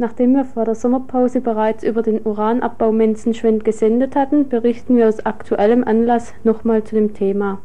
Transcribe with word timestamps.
Nachdem 0.00 0.34
wir 0.34 0.44
vor 0.44 0.64
der 0.64 0.76
Sommerpause 0.76 1.40
bereits 1.40 1.82
über 1.82 2.02
den 2.02 2.24
Uranabbau 2.24 2.92
Menzenschwend 2.92 3.64
gesendet 3.64 4.14
hatten, 4.14 4.48
berichten 4.48 4.96
wir 4.96 5.08
aus 5.08 5.26
aktuellem 5.26 5.82
Anlass 5.82 6.34
nochmal 6.44 6.84
zu 6.84 6.94
dem 6.94 7.14
Thema. 7.14 7.58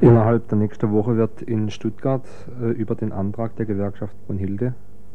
Innerhalb 0.00 0.48
der 0.48 0.58
nächsten 0.58 0.90
Woche 0.90 1.16
wird 1.16 1.42
in 1.42 1.70
Stuttgart 1.70 2.24
äh, 2.60 2.72
über 2.72 2.96
den 2.96 3.12
Antrag 3.12 3.54
der 3.54 3.66
Gewerkschaft 3.66 4.12
Brunhilde 4.26 4.74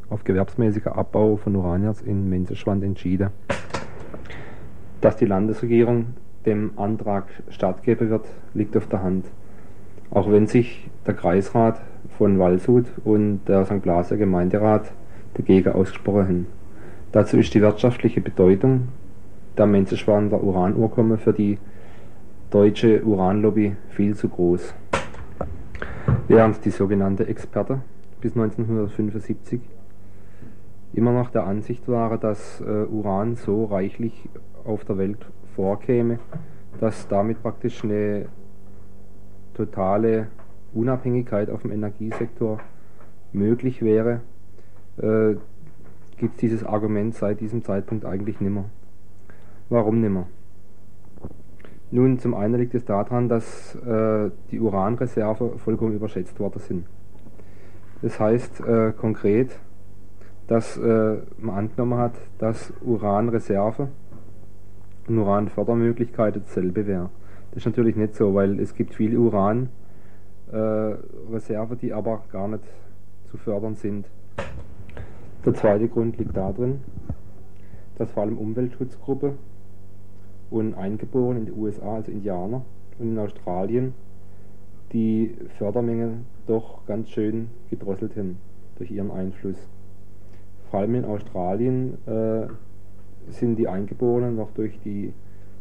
auf 0.10 0.24
gewerbsmäßiger 0.24 0.98
Abbau 0.98 1.36
von 1.36 1.54
Uranierz 1.54 2.00
in 2.00 2.30
Menzenschwand 2.30 2.82
entschieden. 2.86 3.32
Dass 5.02 5.18
die 5.18 5.26
Landesregierung 5.26 6.14
dem 6.46 6.72
Antrag 6.78 7.26
stattgeben 7.50 8.10
wird, 8.10 8.26
liegt 8.54 8.78
auf 8.78 8.88
der 8.88 9.04
Hand. 9.04 9.26
Auch 10.12 10.32
wenn 10.32 10.48
sich 10.48 10.90
der 11.06 11.14
Kreisrat 11.14 11.82
von 12.18 12.40
Waldshut 12.40 12.86
und 13.04 13.42
der 13.50 13.66
St. 13.66 13.82
Blaser 13.82 14.16
Gemeinderat 14.16 14.94
dagegen 15.34 15.72
ausgesprochen. 15.72 16.48
Dazu 17.12 17.38
ist 17.38 17.54
die 17.54 17.62
wirtschaftliche 17.62 18.22
Bedeutung 18.22 18.88
der 19.58 19.66
Menzenschwander 19.66 20.42
Uranurkumme 20.42 21.18
für 21.18 21.34
die 21.34 21.58
deutsche 22.50 23.04
Uranlobby 23.04 23.76
viel 23.90 24.16
zu 24.16 24.30
groß. 24.30 24.74
Während 26.28 26.64
die 26.64 26.70
sogenannte 26.70 27.28
Experte 27.28 27.82
bis 28.22 28.34
1975 28.34 29.62
immer 30.94 31.12
noch 31.12 31.30
der 31.30 31.46
Ansicht 31.46 31.88
waren, 31.88 32.20
dass 32.20 32.62
äh, 32.62 32.86
Uran 32.86 33.36
so 33.36 33.66
reichlich 33.66 34.30
auf 34.66 34.86
der 34.86 34.98
Welt 34.98 35.26
vorkäme, 35.56 36.20
dass 36.80 37.08
damit 37.08 37.42
praktisch 37.42 37.84
eine 37.84 38.26
totale 39.54 40.28
Unabhängigkeit 40.74 41.50
auf 41.50 41.64
dem 41.64 41.72
Energiesektor 41.72 42.60
möglich 43.34 43.82
wäre, 43.82 44.22
äh, 45.02 45.36
gibt 46.18 46.36
es 46.36 46.40
dieses 46.40 46.64
Argument 46.64 47.16
seit 47.16 47.42
diesem 47.42 47.64
Zeitpunkt 47.64 48.06
eigentlich 48.06 48.40
nimmer. 48.40 48.66
Warum 49.70 50.02
nimmer? 50.02 50.28
Nun, 51.90 52.20
zum 52.20 52.34
einen 52.34 52.60
liegt 52.60 52.74
es 52.74 52.86
daran, 52.86 53.28
dass 53.28 53.76
äh, 53.76 54.32
die 54.52 54.60
Uranreserve 54.60 55.58
vollkommen 55.58 55.94
überschätzt 55.94 56.40
worden 56.40 56.60
sind. 56.60 56.86
Das 58.02 58.20
heißt 58.20 58.62
äh, 58.62 58.94
konkret, 58.94 59.60
dass 60.48 60.78
äh, 60.78 61.18
man 61.38 61.56
angenommen 61.56 61.98
hat, 61.98 62.14
dass 62.38 62.74
Uranreserve 62.82 63.90
und 65.08 65.18
Uranfördermöglichkeit 65.18 66.36
dasselbe 66.36 66.88
wäre. 66.88 67.10
Das 67.52 67.58
ist 67.58 67.66
natürlich 67.66 67.96
nicht 67.96 68.16
so, 68.16 68.34
weil 68.34 68.60
es 68.60 68.74
gibt 68.74 68.94
viele 68.94 69.20
Uranreserve, 69.20 69.70
äh, 71.74 71.78
die 71.82 71.94
aber 71.94 72.24
gar 72.32 72.48
nicht 72.48 72.64
zu 73.30 73.38
fördern 73.38 73.76
sind. 73.76 74.06
Der 75.44 75.56
zweite 75.56 75.88
Grund 75.88 76.18
liegt 76.20 76.38
darin, 76.38 76.82
dass 77.98 78.12
vor 78.12 78.24
allem 78.24 78.38
Umweltschutzgruppe 78.38 79.34
und 80.52 80.76
Eingeborene 80.76 81.40
in 81.40 81.46
den 81.48 81.58
USA, 81.58 81.96
also 81.96 82.12
Indianer, 82.12 82.64
und 83.00 83.12
in 83.14 83.18
Australien 83.18 83.96
die 84.94 85.36
Fördermenge 85.58 86.20
doch 86.46 86.86
ganz 86.86 87.10
schön 87.10 87.50
gedrosselt 87.72 88.16
haben 88.16 88.38
durch 88.78 88.92
ihren 88.92 89.10
Einfluss. 89.10 89.58
Vor 90.70 90.82
allem 90.82 90.96
in 90.96 91.06
Australien 91.06 91.98
äh, 92.06 92.48
sind 93.32 93.56
die 93.56 93.68
Eingeborenen 93.68 94.36
noch 94.36 94.52
durch 94.52 94.80
die 94.82 95.14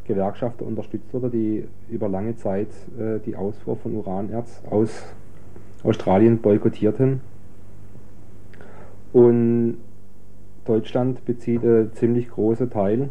Gewerkschaften 0.05 0.65
unterstützt 0.65 1.12
worden, 1.15 1.31
die 1.31 1.65
über 1.89 2.09
lange 2.09 2.37
Zeit 2.37 2.69
äh, 2.98 3.19
die 3.25 3.37
Ausfuhr 3.37 3.77
von 3.77 3.94
Uranerz 3.94 4.62
aus 4.69 5.05
Australien 5.84 6.39
boykottierten. 6.39 7.20
Und 9.12 9.78
Deutschland 10.64 11.25
bezieht 11.25 11.62
einen 11.64 11.92
ziemlich 11.94 12.28
großen 12.30 12.70
Teil 12.70 13.08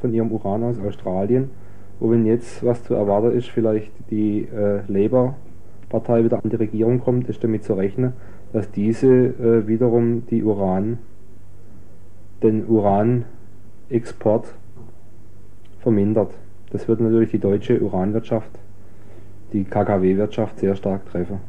von 0.00 0.14
ihrem 0.14 0.32
Uran 0.32 0.64
aus 0.64 0.78
Australien. 0.80 1.50
Wo 1.98 2.10
wenn 2.10 2.24
jetzt 2.24 2.64
was 2.64 2.82
zu 2.84 2.94
erwarten 2.94 3.36
ist, 3.36 3.48
vielleicht 3.48 3.92
die 4.10 4.48
äh, 4.48 4.80
Labour-Partei 4.88 6.24
wieder 6.24 6.42
an 6.42 6.48
die 6.48 6.56
Regierung 6.56 7.00
kommt, 7.00 7.28
ist 7.28 7.44
damit 7.44 7.64
zu 7.64 7.74
rechnen, 7.74 8.14
dass 8.54 8.70
diese 8.70 9.06
äh, 9.08 9.66
wiederum 9.66 10.26
die 10.26 10.42
Uran, 10.42 10.98
den 12.42 12.66
Uranexport 12.66 14.54
vermindert. 15.80 16.32
Das 16.70 16.88
wird 16.88 17.00
natürlich 17.00 17.32
die 17.32 17.38
deutsche 17.38 17.78
Uranwirtschaft, 17.82 18.50
die 19.52 19.64
KKW-Wirtschaft 19.64 20.58
sehr 20.58 20.74
stark 20.76 21.04
treffen. 21.10 21.40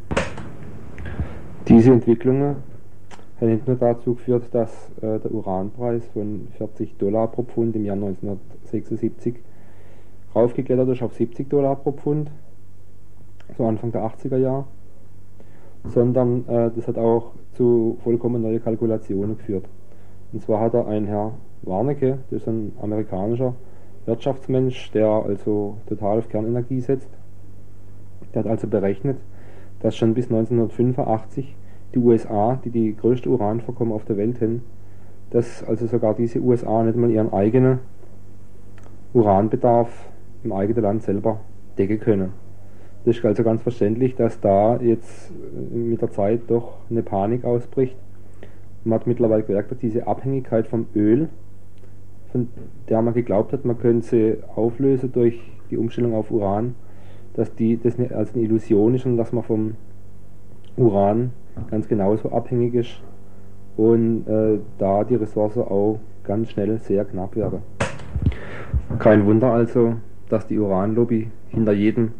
Diese 1.67 1.93
Entwicklungen 1.93 2.57
haben 3.41 3.53
nicht 3.53 3.67
nur 3.67 3.75
dazu 3.75 4.15
geführt, 4.15 4.43
dass 4.51 4.91
äh, 5.01 5.19
der 5.19 5.31
Uranpreis 5.31 6.05
von 6.07 6.47
40 6.57 6.97
Dollar 6.97 7.27
pro 7.27 7.43
Pfund 7.43 7.75
im 7.75 7.85
Jahr 7.85 7.95
1976 7.95 9.35
raufgeklettert 10.35 10.89
ist 10.89 11.01
auf 11.01 11.13
70 11.13 11.49
Dollar 11.49 11.75
pro 11.75 11.91
Pfund, 11.91 12.31
so 13.57 13.65
Anfang 13.65 13.91
der 13.91 14.03
80er 14.03 14.37
Jahre, 14.37 14.65
sondern 15.85 16.47
äh, 16.47 16.71
das 16.75 16.87
hat 16.87 16.97
auch 16.97 17.31
zu 17.53 17.97
vollkommen 18.03 18.41
neuen 18.41 18.63
Kalkulationen 18.63 19.37
geführt. 19.37 19.65
Und 20.31 20.41
zwar 20.41 20.61
hat 20.61 20.73
er 20.73 20.87
ein 20.87 21.05
Herr 21.05 21.33
Warnecke, 21.63 22.19
das 22.29 22.41
ist 22.41 22.47
ein 22.47 22.73
amerikanischer 22.81 23.55
Wirtschaftsmensch, 24.05 24.91
der 24.91 25.07
also 25.07 25.77
total 25.87 26.19
auf 26.19 26.29
Kernenergie 26.29 26.79
setzt. 26.79 27.09
Der 28.33 28.43
hat 28.43 28.49
also 28.49 28.67
berechnet, 28.67 29.17
dass 29.81 29.95
schon 29.95 30.13
bis 30.13 30.25
1985 30.25 31.55
die 31.93 31.99
USA, 31.99 32.59
die 32.63 32.69
die 32.69 32.95
größte 32.95 33.29
Uranvorkommen 33.29 33.93
auf 33.93 34.05
der 34.05 34.17
Welt 34.17 34.41
haben, 34.41 34.63
dass 35.31 35.63
also 35.63 35.87
sogar 35.87 36.13
diese 36.13 36.39
USA 36.39 36.83
nicht 36.83 36.97
mal 36.97 37.09
ihren 37.09 37.33
eigenen 37.33 37.79
Uranbedarf 39.13 40.09
im 40.43 40.51
eigenen 40.51 40.83
Land 40.83 41.03
selber 41.03 41.39
decken 41.77 41.99
können. 41.99 42.33
Das 43.05 43.17
ist 43.17 43.25
also 43.25 43.43
ganz 43.43 43.61
verständlich, 43.61 44.15
dass 44.15 44.39
da 44.39 44.77
jetzt 44.77 45.31
mit 45.71 46.01
der 46.01 46.11
Zeit 46.11 46.41
doch 46.47 46.77
eine 46.89 47.01
Panik 47.01 47.43
ausbricht. 47.45 47.95
Man 48.83 48.99
hat 48.99 49.07
mittlerweile 49.07 49.43
gemerkt, 49.43 49.71
dass 49.71 49.79
diese 49.79 50.07
Abhängigkeit 50.07 50.67
vom 50.67 50.85
Öl 50.95 51.29
von 52.31 52.47
der 52.89 53.01
man 53.01 53.13
geglaubt 53.13 53.53
hat, 53.53 53.65
man 53.65 53.77
könnte 53.77 54.07
sie 54.07 54.37
auflösen 54.55 55.11
durch 55.11 55.39
die 55.69 55.77
Umstellung 55.77 56.13
auf 56.13 56.31
Uran, 56.31 56.75
dass 57.33 57.53
die 57.55 57.77
das 57.77 57.99
als 58.11 58.33
eine 58.33 58.43
Illusion 58.43 58.95
ist 58.95 59.05
und 59.05 59.17
dass 59.17 59.31
man 59.31 59.43
vom 59.43 59.75
Uran 60.77 61.31
ganz 61.69 61.87
genauso 61.87 62.31
abhängig 62.31 62.73
ist 62.73 63.01
und 63.77 64.27
äh, 64.27 64.59
da 64.77 65.03
die 65.03 65.15
Ressource 65.15 65.57
auch 65.57 65.99
ganz 66.23 66.51
schnell 66.51 66.77
sehr 66.79 67.05
knapp 67.05 67.35
wäre. 67.35 67.61
Kein 68.99 69.25
Wunder 69.25 69.51
also, 69.51 69.95
dass 70.29 70.47
die 70.47 70.59
Uranlobby 70.59 71.29
hinter 71.49 71.71
jedem 71.71 72.11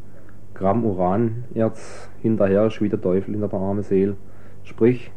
Gramm 0.54 0.86
Uranerz 0.86 2.10
hinterher 2.22 2.68
ist 2.68 2.82
wie 2.82 2.90
der 2.90 3.02
Teufel 3.02 3.34
hinter 3.34 3.48
der 3.48 3.60
armen 3.60 3.84
Seele. 3.84 4.16
Sprich, 4.64 5.12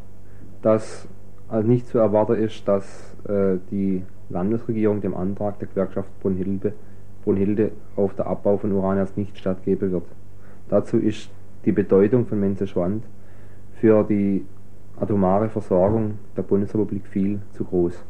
dass 0.61 1.07
also 1.47 1.67
nicht 1.67 1.87
zu 1.87 1.99
erwarten 1.99 2.35
ist, 2.35 2.67
dass 2.67 3.15
äh, 3.27 3.57
die 3.69 4.03
Landesregierung 4.29 5.01
dem 5.01 5.15
Antrag 5.15 5.59
der 5.59 5.67
Gewerkschaft 5.67 6.09
Brunhilde, 6.21 6.73
Brunhilde 7.23 7.71
auf 7.95 8.15
der 8.15 8.27
Abbau 8.27 8.57
von 8.57 8.71
Uranerz 8.71 9.15
nicht 9.15 9.37
stattgeben 9.37 9.91
wird. 9.91 10.05
Dazu 10.69 10.97
ist 10.97 11.29
die 11.65 11.71
Bedeutung 11.71 12.25
von 12.25 12.39
Menzeschwand 12.39 13.03
für 13.79 14.03
die 14.03 14.45
atomare 14.99 15.49
Versorgung 15.49 16.19
der 16.35 16.43
Bundesrepublik 16.43 17.05
viel 17.07 17.39
zu 17.53 17.63
groß. 17.63 18.03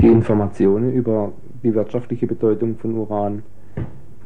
Die 0.00 0.08
Informationen 0.08 0.92
über 0.92 1.32
die 1.62 1.74
wirtschaftliche 1.74 2.26
Bedeutung 2.26 2.76
von 2.76 2.94
Uran, 2.94 3.42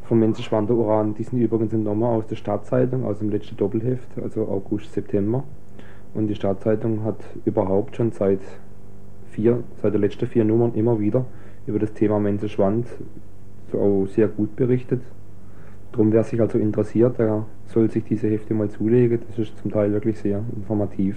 vom 0.03 0.19
Menzenschwander 0.19 0.75
Uran, 0.75 1.15
die 1.15 1.23
sind 1.23 1.41
übrigens 1.41 1.73
entnommen 1.73 2.03
aus 2.03 2.27
der 2.27 2.37
Stadtzeitung, 2.37 3.05
aus 3.05 3.21
dem 3.21 3.31
letzten 3.31 3.57
Doppelheft, 3.57 4.09
also 4.21 4.49
August, 4.49 4.93
September. 4.93 5.45
Und 6.15 6.27
die 6.27 6.35
Stadtzeitung 6.35 7.05
hat 7.05 7.21
überhaupt 7.45 7.95
schon 7.97 8.11
seit 8.11 8.41
vier, 9.31 9.63
seit 9.81 9.93
der 9.93 10.01
letzten 10.01 10.27
vier 10.27 10.45
Nummern 10.45 10.75
immer 10.75 10.99
wieder 10.99 11.25
über 11.67 11.79
das 11.79 11.93
Thema 11.93 12.19
Menzenschwand 12.19 12.89
so 13.71 14.07
sehr 14.07 14.27
gut 14.27 14.57
berichtet. 14.57 15.03
Drum, 15.93 16.13
wer 16.13 16.23
sich 16.23 16.41
also 16.41 16.59
interessiert, 16.59 17.19
der 17.19 17.47
soll 17.67 17.91
sich 17.91 18.05
diese 18.05 18.29
Hefte 18.29 18.55
mal 18.55 18.71
zulegen. 18.71 19.21
Das 19.29 19.39
ist 19.39 19.59
zum 19.59 19.71
Teil 19.71 19.93
wirklich 19.93 20.19
sehr 20.19 20.45
informativ. 20.55 21.17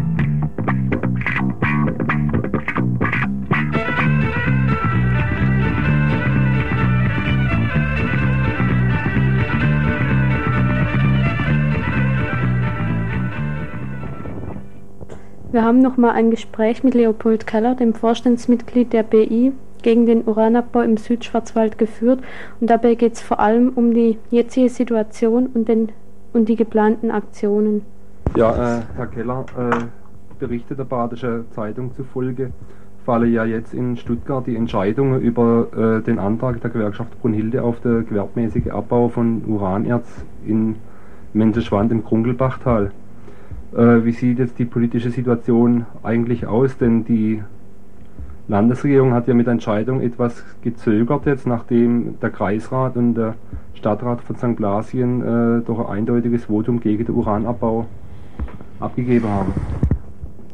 Wir 15.51 15.65
haben 15.65 15.81
nochmal 15.81 16.11
ein 16.11 16.31
Gespräch 16.31 16.81
mit 16.81 16.93
Leopold 16.93 17.45
Keller, 17.45 17.75
dem 17.75 17.93
Vorstandsmitglied 17.93 18.93
der 18.93 19.03
BI, 19.03 19.51
gegen 19.83 20.05
den 20.05 20.23
Uranabbau 20.25 20.79
im 20.79 20.95
Südschwarzwald 20.95 21.77
geführt 21.77 22.19
und 22.61 22.69
dabei 22.69 22.95
geht 22.95 23.13
es 23.13 23.21
vor 23.21 23.39
allem 23.39 23.69
um 23.75 23.93
die 23.93 24.17
jetzige 24.29 24.69
Situation 24.69 25.47
und, 25.47 25.67
den, 25.67 25.89
und 26.31 26.47
die 26.47 26.55
geplanten 26.55 27.11
Aktionen. 27.11 27.81
Ja, 28.37 28.77
äh, 28.77 28.81
Herr 28.95 29.07
Keller, 29.07 29.45
äh, 29.57 29.75
berichtet 30.39 30.79
der 30.79 30.85
Badische 30.85 31.43
Zeitung 31.51 31.93
zufolge, 31.95 32.51
falle 33.05 33.27
ja 33.27 33.43
jetzt 33.43 33.73
in 33.73 33.97
Stuttgart 33.97 34.47
die 34.47 34.55
Entscheidung 34.55 35.19
über 35.19 35.67
äh, 35.75 36.01
den 36.01 36.19
Antrag 36.19 36.61
der 36.61 36.69
Gewerkschaft 36.69 37.19
Brunhilde 37.21 37.61
auf 37.63 37.81
den 37.81 38.05
gewerbmäßigen 38.07 38.71
Abbau 38.71 39.09
von 39.09 39.43
Uranerz 39.45 40.23
in 40.45 40.75
Menzeschwand 41.33 41.91
im 41.91 42.05
Krunkelbachtal. 42.05 42.91
Äh, 43.73 44.03
wie 44.03 44.11
sieht 44.11 44.39
jetzt 44.39 44.59
die 44.59 44.65
politische 44.65 45.09
Situation 45.09 45.85
eigentlich 46.03 46.45
aus? 46.45 46.77
Denn 46.77 47.05
die 47.05 47.41
Landesregierung 48.47 49.13
hat 49.13 49.27
ja 49.27 49.33
mit 49.33 49.47
Entscheidung 49.47 50.01
etwas 50.01 50.43
gezögert 50.61 51.25
jetzt, 51.25 51.47
nachdem 51.47 52.19
der 52.19 52.31
Kreisrat 52.31 52.97
und 52.97 53.15
der 53.15 53.35
Stadtrat 53.75 54.21
von 54.21 54.35
St. 54.35 54.55
Blasien 54.55 55.21
äh, 55.21 55.61
doch 55.65 55.79
ein 55.79 55.99
eindeutiges 55.99 56.45
Votum 56.45 56.79
gegen 56.79 57.05
den 57.05 57.15
Uranabbau 57.15 57.85
abgegeben 58.79 59.29
haben. 59.29 59.53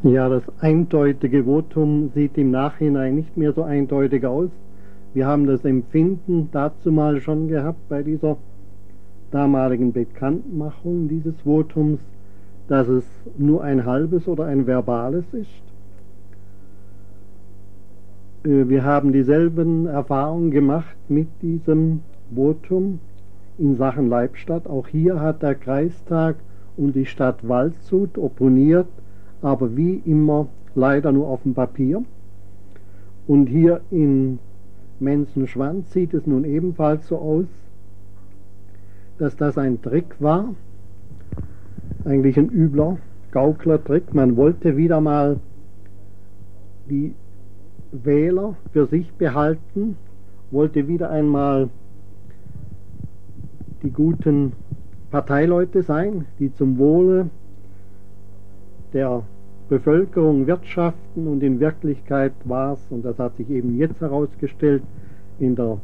Ja, 0.03 0.29
das 0.29 0.43
eindeutige 0.59 1.45
Votum 1.45 2.11
sieht 2.13 2.37
im 2.37 2.51
Nachhinein 2.51 3.15
nicht 3.15 3.35
mehr 3.35 3.51
so 3.51 3.63
eindeutig 3.63 4.25
aus. 4.25 4.49
Wir 5.13 5.25
haben 5.25 5.47
das 5.47 5.65
Empfinden 5.65 6.49
dazu 6.51 6.91
mal 6.91 7.19
schon 7.19 7.47
gehabt 7.47 7.89
bei 7.89 8.03
dieser 8.03 8.37
damaligen 9.31 9.91
Bekanntmachung 9.91 11.07
dieses 11.07 11.33
Votums, 11.43 11.99
dass 12.67 12.87
es 12.87 13.05
nur 13.37 13.63
ein 13.63 13.85
halbes 13.85 14.27
oder 14.27 14.45
ein 14.45 14.67
verbales 14.67 15.25
ist. 15.33 15.63
Äh, 18.43 18.67
wir 18.67 18.83
haben 18.83 19.11
dieselben 19.13 19.85
Erfahrungen 19.87 20.51
gemacht 20.51 20.95
mit 21.07 21.27
diesem 21.41 22.01
Votum 22.33 22.99
in 23.57 23.75
Sachen 23.77 24.09
Leibstadt. 24.09 24.67
Auch 24.67 24.87
hier 24.87 25.19
hat 25.19 25.41
der 25.41 25.55
Kreistag 25.55 26.35
und 26.75 26.95
die 26.95 27.05
Stadt 27.05 27.47
Waldshut 27.47 28.17
opponiert, 28.17 28.87
aber 29.41 29.75
wie 29.75 30.01
immer 30.05 30.47
leider 30.75 31.11
nur 31.11 31.27
auf 31.27 31.43
dem 31.43 31.53
Papier. 31.53 32.03
Und 33.27 33.47
hier 33.47 33.81
in 33.91 34.39
Menzenschwanz 34.99 35.91
sieht 35.91 36.13
es 36.13 36.25
nun 36.25 36.43
ebenfalls 36.43 37.07
so 37.07 37.17
aus, 37.17 37.45
dass 39.17 39.35
das 39.35 39.57
ein 39.57 39.81
Trick 39.81 40.15
war, 40.19 40.53
eigentlich 42.07 42.37
ein 42.37 42.49
übler 42.49 42.97
Gauklertrick. 43.31 44.13
Man 44.13 44.37
wollte 44.37 44.77
wieder 44.77 45.01
mal 45.01 45.39
die 46.89 47.13
Wähler 47.91 48.55
für 48.71 48.85
sich 48.85 49.11
behalten, 49.13 49.97
wollte 50.51 50.87
wieder 50.87 51.09
einmal 51.09 51.69
die 53.83 53.91
guten 53.91 54.53
Parteileute 55.11 55.83
sein, 55.83 56.25
die 56.39 56.53
zum 56.53 56.77
Wohle 56.77 57.29
der 58.93 59.23
Bevölkerung 59.69 60.47
wirtschaften 60.47 61.27
und 61.27 61.43
in 61.43 61.59
Wirklichkeit 61.59 62.31
war 62.45 62.73
es, 62.73 62.87
und 62.89 63.03
das 63.03 63.19
hat 63.19 63.35
sich 63.35 63.49
eben 63.49 63.77
jetzt 63.77 63.99
herausgestellt, 63.99 64.81
in 65.39 65.55
der 65.55 65.77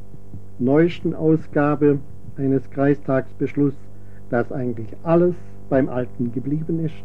neuesten 0.58 1.14
Ausgabe 1.14 2.00
eines 2.38 2.70
Kreistagsbeschlusses, 2.72 3.80
dass 4.30 4.52
eigentlich 4.52 4.88
alles 5.04 5.36
beim 5.70 5.90
Alten 5.90 6.32
geblieben 6.34 6.84
ist. 6.86 7.04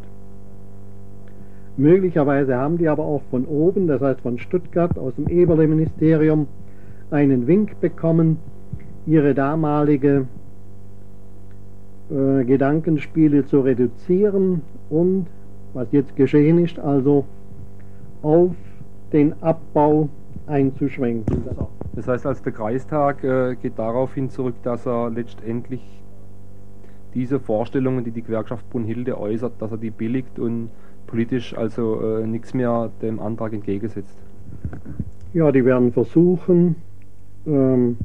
Möglicherweise 1.77 2.57
haben 2.57 2.77
die 2.77 2.89
aber 2.89 3.05
auch 3.05 3.23
von 3.31 3.45
oben, 3.45 3.87
das 3.87 4.01
heißt 4.01 4.21
von 4.21 4.39
Stuttgart, 4.39 4.99
aus 4.99 5.15
dem 5.15 5.29
Eberle-Ministerium, 5.29 6.49
einen 7.11 7.47
Wink 7.47 7.81
bekommen, 7.81 8.39
ihre 9.07 9.33
damalige 9.33 10.27
äh, 12.11 12.45
Gedankenspiele 12.45 13.47
zu 13.47 13.61
reduzieren 13.61 14.63
und, 14.91 15.27
was 15.73 15.89
jetzt 15.93 16.17
geschehen 16.17 16.59
ist, 16.65 16.79
also 16.79 17.25
auf 18.23 18.55
den 19.13 19.41
Abbau 19.43 20.09
einzuschwenken. 20.47 21.45
Das 21.95 22.09
heißt, 22.09 22.27
als 22.27 22.43
der 22.43 22.53
Kreistag 22.53 23.23
äh, 23.25 23.55
geht 23.57 23.79
darauf 23.79 24.15
hin 24.15 24.31
zurück, 24.31 24.55
dass 24.63 24.87
er 24.87 25.11
letztendlich 25.11 25.83
diese 27.15 27.41
Vorstellungen, 27.41 28.05
die 28.05 28.11
die 28.11 28.23
Gewerkschaft 28.23 28.69
Brunhilde 28.71 29.19
äußert, 29.19 29.61
dass 29.61 29.71
er 29.71 29.79
die 29.79 29.91
billigt 29.91 30.39
und 30.39 30.71
politisch 31.07 31.57
also 31.57 32.01
äh, 32.01 32.27
nichts 32.27 32.55
mehr 32.55 32.91
dem 33.03 33.19
Antrag 33.19 33.53
entgegensetzt. 33.53 34.17
Ja, 35.33 35.51
die 35.53 35.65
werden 35.65 35.93
versuchen, 35.93 36.77
ähm, 37.47 37.97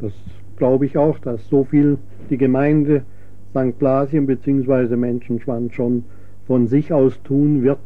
das 0.00 0.12
glaube 0.56 0.86
ich 0.86 0.96
auch, 0.96 1.18
dass 1.18 1.48
so 1.48 1.64
viel 1.64 1.98
die 2.30 2.38
Gemeinde 2.38 3.02
St. 3.50 3.78
Blasien 3.78 4.26
bzw. 4.26 4.96
Menschenschwand 4.96 5.74
schon 5.74 6.04
von 6.46 6.66
sich 6.66 6.92
aus 6.92 7.20
tun 7.22 7.62
wird, 7.62 7.78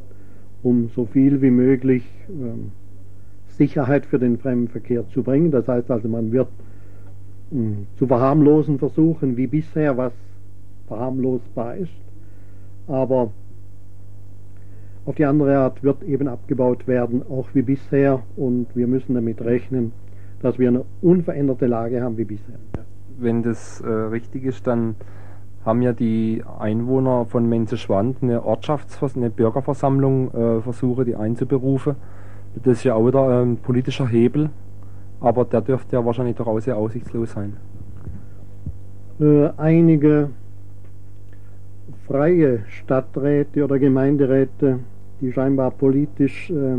um 0.62 0.88
so 0.88 1.06
viel 1.06 1.40
wie 1.42 1.50
möglich 1.50 2.04
ähm, 2.28 2.72
Sicherheit 3.48 4.06
für 4.06 4.18
den 4.18 4.38
Fremdenverkehr 4.38 5.08
zu 5.08 5.22
bringen. 5.22 5.50
Das 5.50 5.68
heißt 5.68 5.90
also, 5.90 6.08
man 6.08 6.32
wird 6.32 6.48
mh, 7.50 7.76
zu 7.96 8.06
verharmlosen 8.06 8.78
versuchen, 8.78 9.36
wie 9.36 9.46
bisher, 9.46 9.96
was 9.96 10.12
verharmlosbar 10.92 11.76
ist. 11.76 11.92
Aber 12.86 13.30
auf 15.04 15.14
die 15.14 15.24
andere 15.24 15.56
Art 15.56 15.82
wird 15.82 16.02
eben 16.02 16.28
abgebaut 16.28 16.86
werden, 16.86 17.22
auch 17.28 17.48
wie 17.54 17.62
bisher. 17.62 18.20
Und 18.36 18.66
wir 18.74 18.86
müssen 18.86 19.14
damit 19.14 19.40
rechnen, 19.40 19.92
dass 20.42 20.58
wir 20.58 20.68
eine 20.68 20.84
unveränderte 21.00 21.66
Lage 21.66 22.02
haben 22.02 22.16
wie 22.18 22.24
bisher. 22.24 22.56
Wenn 23.18 23.42
das 23.42 23.80
äh, 23.80 23.88
richtig 23.88 24.44
ist, 24.44 24.66
dann 24.66 24.96
haben 25.64 25.82
ja 25.82 25.92
die 25.92 26.42
Einwohner 26.58 27.24
von 27.26 27.48
Menzeschwand 27.48 28.22
eine 28.22 28.40
Ortschafts-, 28.42 29.16
eine 29.16 29.30
Bürgerversammlung 29.30 30.34
äh, 30.34 30.60
versuche, 30.60 31.04
die 31.04 31.14
einzuberufen. 31.14 31.94
Das 32.62 32.78
ist 32.78 32.84
ja 32.84 32.94
auch 32.94 33.06
wieder 33.06 33.42
ein 33.42 33.56
politischer 33.56 34.06
Hebel, 34.06 34.50
aber 35.20 35.44
der 35.44 35.62
dürfte 35.62 35.96
ja 35.96 36.04
wahrscheinlich 36.04 36.36
doch 36.36 36.46
auch 36.46 36.60
sehr 36.60 36.76
aussichtslos 36.76 37.32
sein. 37.32 37.56
Äh, 39.20 39.50
einige 39.56 40.30
freie 42.06 42.60
Stadträte 42.68 43.64
oder 43.64 43.78
Gemeinderäte, 43.78 44.80
die 45.20 45.32
scheinbar 45.32 45.70
politisch 45.70 46.50
äh, 46.50 46.76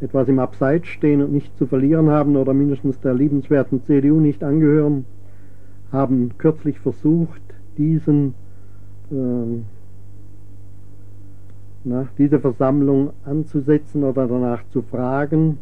etwas 0.00 0.28
im 0.28 0.38
Abseits 0.38 0.88
stehen 0.88 1.22
und 1.22 1.32
nicht 1.32 1.56
zu 1.56 1.66
verlieren 1.66 2.10
haben 2.10 2.36
oder 2.36 2.52
mindestens 2.52 3.00
der 3.00 3.14
liebenswerten 3.14 3.82
CDU 3.84 4.20
nicht 4.20 4.44
angehören, 4.44 5.06
haben 5.90 6.32
kürzlich 6.36 6.78
versucht, 6.78 7.40
diesen, 7.78 8.34
äh, 9.10 9.62
na, 11.84 12.08
diese 12.18 12.40
Versammlung 12.40 13.10
anzusetzen 13.24 14.04
oder 14.04 14.26
danach 14.26 14.62
zu 14.70 14.82
fragen. 14.82 15.58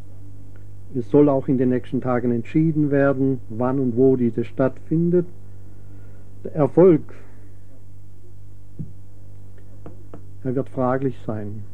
Es 0.97 1.11
soll 1.11 1.29
auch 1.29 1.49
in 1.49 1.59
den 1.59 1.71
nächsten 1.71 2.01
Tagen 2.01 2.33
entschieden 2.33 2.91
werden, 2.91 3.41
wann 3.51 3.79
und 3.79 3.97
wo 3.97 4.17
diese 4.17 4.45
stattfindet. 4.45 5.27
Der 6.45 6.55
Erfolg 6.55 7.03
er 10.45 10.55
wird 10.55 10.69
fraglich 10.69 11.19
sein. 11.27 11.65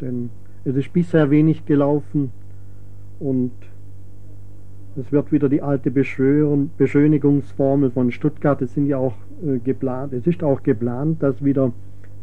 Denn 0.00 0.30
es 0.64 0.76
ist 0.76 0.92
bisher 0.92 1.30
wenig 1.30 1.64
gelaufen 1.64 2.32
und 3.20 3.52
es 4.96 5.12
wird 5.12 5.30
wieder 5.30 5.48
die 5.48 5.62
alte 5.62 5.90
Beschönigungsformel 5.90 7.90
von 7.90 8.10
Stuttgart. 8.10 8.60
Es 8.60 8.74
sind 8.74 8.86
ja 8.86 8.98
auch 8.98 9.14
äh, 9.46 9.58
geplant, 9.58 10.12
es 10.12 10.26
ist 10.26 10.42
auch 10.42 10.62
geplant, 10.62 11.22
dass 11.22 11.44
wieder 11.44 11.72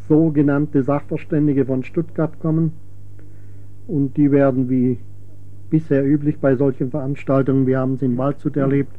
sogenannte 0.08 0.84
Sachverständige 0.84 1.66
von 1.66 1.84
Stuttgart 1.84 2.40
kommen 2.40 2.74
und 3.88 4.18
die 4.18 4.32
werden 4.32 4.70
wie 4.70 5.00
bisher 5.70 6.06
üblich 6.06 6.40
bei 6.40 6.56
solchen 6.56 6.92
Veranstaltungen, 6.92 7.66
wir 7.66 7.80
haben 7.80 7.94
es 7.94 8.02
in 8.02 8.18
Waldshut 8.18 8.58
erlebt, 8.58 8.94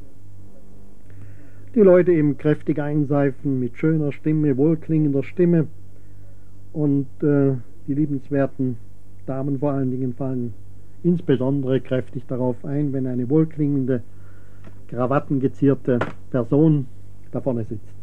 die 1.75 1.81
Leute 1.81 2.13
eben 2.13 2.39
kräftig 2.39 2.81
einseifen 2.81 3.61
mit 3.61 3.77
schöner 3.77 4.11
Stimme, 4.11 4.57
wohlklingender 4.57 5.23
Stimme 5.23 5.69
und 6.77 7.07
äh, 7.23 7.55
die 7.87 7.95
liebenswerten 7.95 8.77
Damen 9.25 9.59
vor 9.59 9.73
allen 9.73 9.91
Dingen 9.91 10.13
fallen 10.13 10.53
insbesondere 11.03 11.81
kräftig 11.81 12.27
darauf 12.27 12.63
ein, 12.67 12.93
wenn 12.93 13.07
eine 13.07 13.31
wohlklingende, 13.31 14.03
krawattengezierte 14.89 15.99
Person 16.31 16.87
da 17.33 17.41
vorne 17.41 17.65
sitzt. 17.65 17.96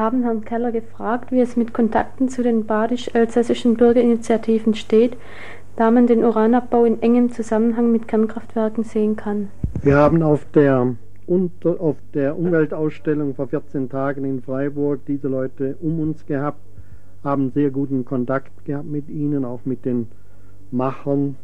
Haben 0.00 0.22
Herrn 0.22 0.44
Keller 0.44 0.72
gefragt, 0.72 1.30
wie 1.30 1.40
es 1.40 1.56
mit 1.56 1.72
Kontakten 1.72 2.28
zu 2.28 2.42
den 2.42 2.66
badisch-elsässischen 2.66 3.76
Bürgerinitiativen 3.76 4.74
steht, 4.74 5.16
da 5.76 5.90
man 5.90 6.06
den 6.06 6.24
Uranabbau 6.24 6.84
in 6.84 7.00
engem 7.02 7.30
Zusammenhang 7.30 7.92
mit 7.92 8.08
Kernkraftwerken 8.08 8.82
sehen 8.82 9.16
kann. 9.16 9.48
Wir 9.82 9.96
haben 9.96 10.22
auf 10.22 10.44
der, 10.52 10.96
unter, 11.26 11.80
auf 11.80 11.96
der 12.14 12.36
Umweltausstellung 12.36 13.34
vor 13.34 13.48
14 13.48 13.88
Tagen 13.88 14.24
in 14.24 14.42
Freiburg 14.42 15.00
diese 15.06 15.28
Leute 15.28 15.76
um 15.80 16.00
uns 16.00 16.26
gehabt, 16.26 16.60
haben 17.22 17.52
sehr 17.52 17.70
guten 17.70 18.04
Kontakt 18.04 18.64
gehabt 18.64 18.88
mit 18.88 19.08
ihnen, 19.08 19.44
auch 19.44 19.60
mit 19.64 19.84
den 19.84 20.08
Machern 20.70 21.36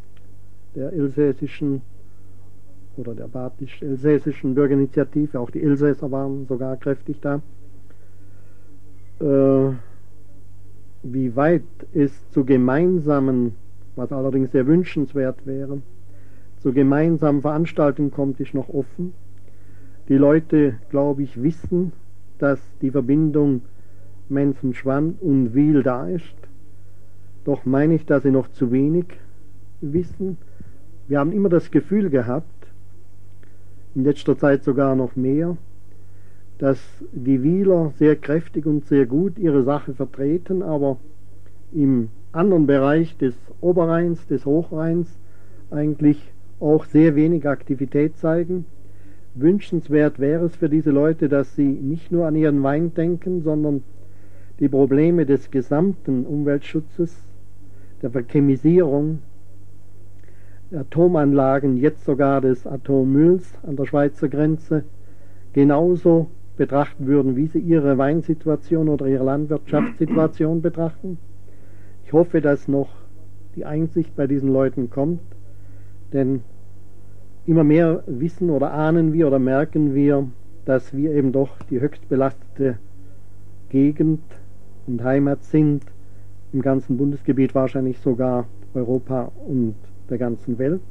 der 0.74 0.92
elsässischen 0.92 1.82
oder 2.96 3.14
der 3.14 3.28
badisch-elsässischen 3.28 4.54
Bürgerinitiative, 4.54 5.38
auch 5.38 5.50
die 5.50 5.62
Elsässer 5.62 6.10
waren 6.10 6.46
sogar 6.46 6.76
kräftig 6.76 7.20
da. 7.20 7.42
Äh, 9.20 9.72
wie 11.02 11.36
weit 11.36 11.62
es 11.94 12.28
zu 12.30 12.44
gemeinsamen, 12.44 13.54
was 13.94 14.12
allerdings 14.12 14.52
sehr 14.52 14.66
wünschenswert 14.66 15.46
wäre, 15.46 15.80
zu 16.58 16.72
gemeinsamen 16.72 17.42
Veranstaltungen 17.42 18.10
kommt, 18.10 18.40
ist 18.40 18.54
noch 18.54 18.68
offen. 18.68 19.12
Die 20.08 20.16
Leute, 20.16 20.74
glaube 20.90 21.22
ich, 21.22 21.42
wissen, 21.42 21.92
dass 22.38 22.60
die 22.80 22.90
Verbindung 22.90 23.62
Menzenschwand 24.28 25.22
und 25.22 25.54
Wiel 25.54 25.82
da 25.82 26.08
ist. 26.08 26.34
Doch 27.44 27.64
meine 27.64 27.94
ich, 27.94 28.06
dass 28.06 28.24
sie 28.24 28.30
noch 28.30 28.48
zu 28.48 28.72
wenig 28.72 29.06
wissen. 29.80 30.36
Wir 31.08 31.20
haben 31.20 31.32
immer 31.32 31.48
das 31.48 31.70
Gefühl 31.70 32.10
gehabt, 32.10 32.66
in 33.94 34.04
letzter 34.04 34.36
Zeit 34.36 34.64
sogar 34.64 34.96
noch 34.96 35.14
mehr, 35.16 35.56
dass 36.58 36.80
die 37.12 37.42
Wieler 37.42 37.92
sehr 37.98 38.16
kräftig 38.16 38.66
und 38.66 38.86
sehr 38.86 39.06
gut 39.06 39.38
ihre 39.38 39.62
Sache 39.62 39.92
vertreten, 39.94 40.62
aber 40.62 40.98
im 41.72 42.08
anderen 42.32 42.66
Bereich 42.66 43.16
des 43.18 43.34
Oberrheins, 43.60 44.26
des 44.26 44.46
Hochrheins 44.46 45.18
eigentlich 45.70 46.32
auch 46.60 46.84
sehr 46.84 47.14
wenig 47.14 47.46
Aktivität 47.46 48.16
zeigen. 48.16 48.64
Wünschenswert 49.34 50.18
wäre 50.18 50.46
es 50.46 50.56
für 50.56 50.70
diese 50.70 50.90
Leute, 50.90 51.28
dass 51.28 51.54
sie 51.54 51.68
nicht 51.68 52.10
nur 52.10 52.26
an 52.26 52.36
ihren 52.36 52.62
Wein 52.62 52.94
denken, 52.94 53.42
sondern 53.42 53.82
die 54.60 54.68
Probleme 54.68 55.26
des 55.26 55.50
gesamten 55.50 56.24
Umweltschutzes, 56.24 57.14
der 58.00 58.10
Verchemisierung, 58.10 59.18
Atomanlagen, 60.72 61.76
jetzt 61.76 62.04
sogar 62.04 62.40
des 62.40 62.66
Atommülls 62.66 63.52
an 63.62 63.76
der 63.76 63.84
Schweizer 63.84 64.28
Grenze, 64.28 64.84
genauso 65.52 66.28
betrachten 66.56 67.06
würden, 67.06 67.36
wie 67.36 67.46
sie 67.46 67.58
ihre 67.58 67.98
Weinsituation 67.98 68.88
oder 68.88 69.06
ihre 69.06 69.24
Landwirtschaftssituation 69.24 70.62
betrachten. 70.62 71.18
Ich 72.04 72.12
hoffe, 72.12 72.40
dass 72.40 72.68
noch 72.68 72.88
die 73.56 73.64
Einsicht 73.64 74.14
bei 74.16 74.26
diesen 74.26 74.52
Leuten 74.52 74.90
kommt, 74.90 75.20
denn 76.12 76.42
immer 77.46 77.64
mehr 77.64 78.02
wissen 78.06 78.50
oder 78.50 78.72
ahnen 78.72 79.12
wir 79.12 79.26
oder 79.26 79.38
merken 79.38 79.94
wir, 79.94 80.28
dass 80.64 80.94
wir 80.96 81.12
eben 81.12 81.32
doch 81.32 81.62
die 81.70 81.80
höchst 81.80 82.08
belastete 82.08 82.78
Gegend 83.68 84.22
und 84.86 85.02
Heimat 85.02 85.44
sind, 85.44 85.82
im 86.52 86.62
ganzen 86.62 86.96
Bundesgebiet 86.96 87.54
wahrscheinlich 87.54 87.98
sogar 87.98 88.46
Europa 88.74 89.32
und 89.46 89.74
der 90.08 90.18
ganzen 90.18 90.58
Welt. 90.58 90.82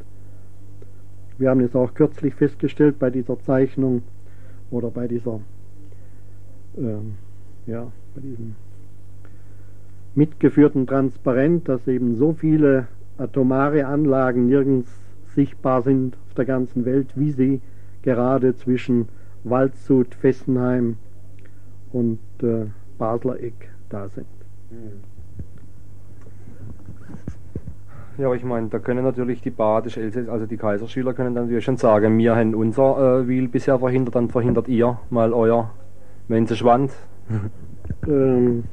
Wir 1.37 1.49
haben 1.49 1.61
es 1.61 1.75
auch 1.75 1.93
kürzlich 1.93 2.35
festgestellt 2.35 2.99
bei 2.99 3.09
dieser 3.09 3.39
Zeichnung 3.39 4.03
oder 4.71 4.89
bei 4.89 5.07
dieser, 5.07 5.39
ähm, 6.77 7.15
ja, 7.65 7.91
bei 8.13 8.21
diesem 8.21 8.55
mitgeführten 10.13 10.87
Transparent, 10.87 11.67
dass 11.67 11.87
eben 11.87 12.15
so 12.15 12.33
viele 12.33 12.87
atomare 13.17 13.85
Anlagen 13.85 14.47
nirgends 14.47 14.91
sichtbar 15.35 15.81
sind 15.81 16.17
auf 16.27 16.33
der 16.35 16.45
ganzen 16.45 16.85
Welt, 16.85 17.09
wie 17.15 17.31
sie 17.31 17.61
gerade 18.01 18.55
zwischen 18.55 19.09
Waldshut, 19.43 20.15
Fessenheim 20.15 20.97
und 21.91 22.19
äh, 22.41 22.67
Basler 22.97 23.41
Eck 23.41 23.69
da 23.89 24.07
sind. 24.07 24.27
Mhm. 24.71 25.15
Ja, 28.17 28.33
ich 28.33 28.45
meine, 28.45 28.69
da 28.69 28.79
können 28.79 29.03
natürlich 29.03 29.41
die 29.41 29.49
badische 29.49 30.01
Elsäss, 30.01 30.29
also 30.29 30.45
die 30.45 30.55
Kaiserschüler 30.55 31.13
können 31.13 31.35
dann 31.35 31.45
natürlich 31.45 31.65
schon 31.65 31.75
sagen, 31.75 32.17
wir 32.17 32.33
haben 32.33 32.55
unser 32.55 33.19
äh, 33.19 33.27
Wiel 33.27 33.49
bisher 33.49 33.77
verhindert, 33.77 34.15
dann 34.15 34.29
verhindert 34.29 34.69
ihr 34.69 34.97
mal 35.09 35.33
euer, 35.33 35.71
wenn 36.27 36.47
sie 36.47 36.55
schwand. 36.55 36.91
ähm. 38.07 38.63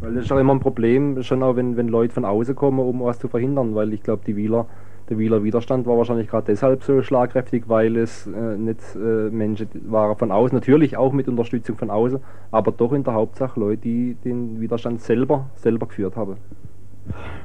Weil 0.00 0.14
das 0.14 0.24
ist 0.24 0.32
auch 0.32 0.38
immer 0.38 0.54
ein 0.54 0.60
Problem, 0.60 1.22
schon 1.22 1.42
auch 1.42 1.56
wenn, 1.56 1.76
wenn 1.76 1.88
Leute 1.88 2.14
von 2.14 2.24
außen 2.24 2.54
kommen, 2.56 2.78
um 2.80 3.00
was 3.02 3.18
zu 3.18 3.28
verhindern, 3.28 3.74
weil 3.74 3.92
ich 3.92 4.02
glaube, 4.02 4.22
die 4.26 4.34
Wieler, 4.34 4.66
der 5.10 5.18
Wieler 5.18 5.44
Widerstand 5.44 5.86
war 5.86 5.98
wahrscheinlich 5.98 6.28
gerade 6.28 6.46
deshalb 6.46 6.82
so 6.84 7.02
schlagkräftig, 7.02 7.64
weil 7.66 7.98
es 7.98 8.26
äh, 8.26 8.56
nicht 8.56 8.80
äh, 8.96 9.28
Menschen 9.28 9.68
waren 9.88 10.16
von 10.16 10.32
außen, 10.32 10.56
natürlich 10.56 10.96
auch 10.96 11.12
mit 11.12 11.28
Unterstützung 11.28 11.76
von 11.76 11.90
außen, 11.90 12.18
aber 12.50 12.72
doch 12.72 12.94
in 12.94 13.04
der 13.04 13.12
Hauptsache 13.12 13.60
Leute, 13.60 13.82
die 13.82 14.16
den 14.24 14.58
Widerstand 14.60 15.02
selber, 15.02 15.50
selber 15.56 15.86
geführt 15.86 16.16
haben. 16.16 16.36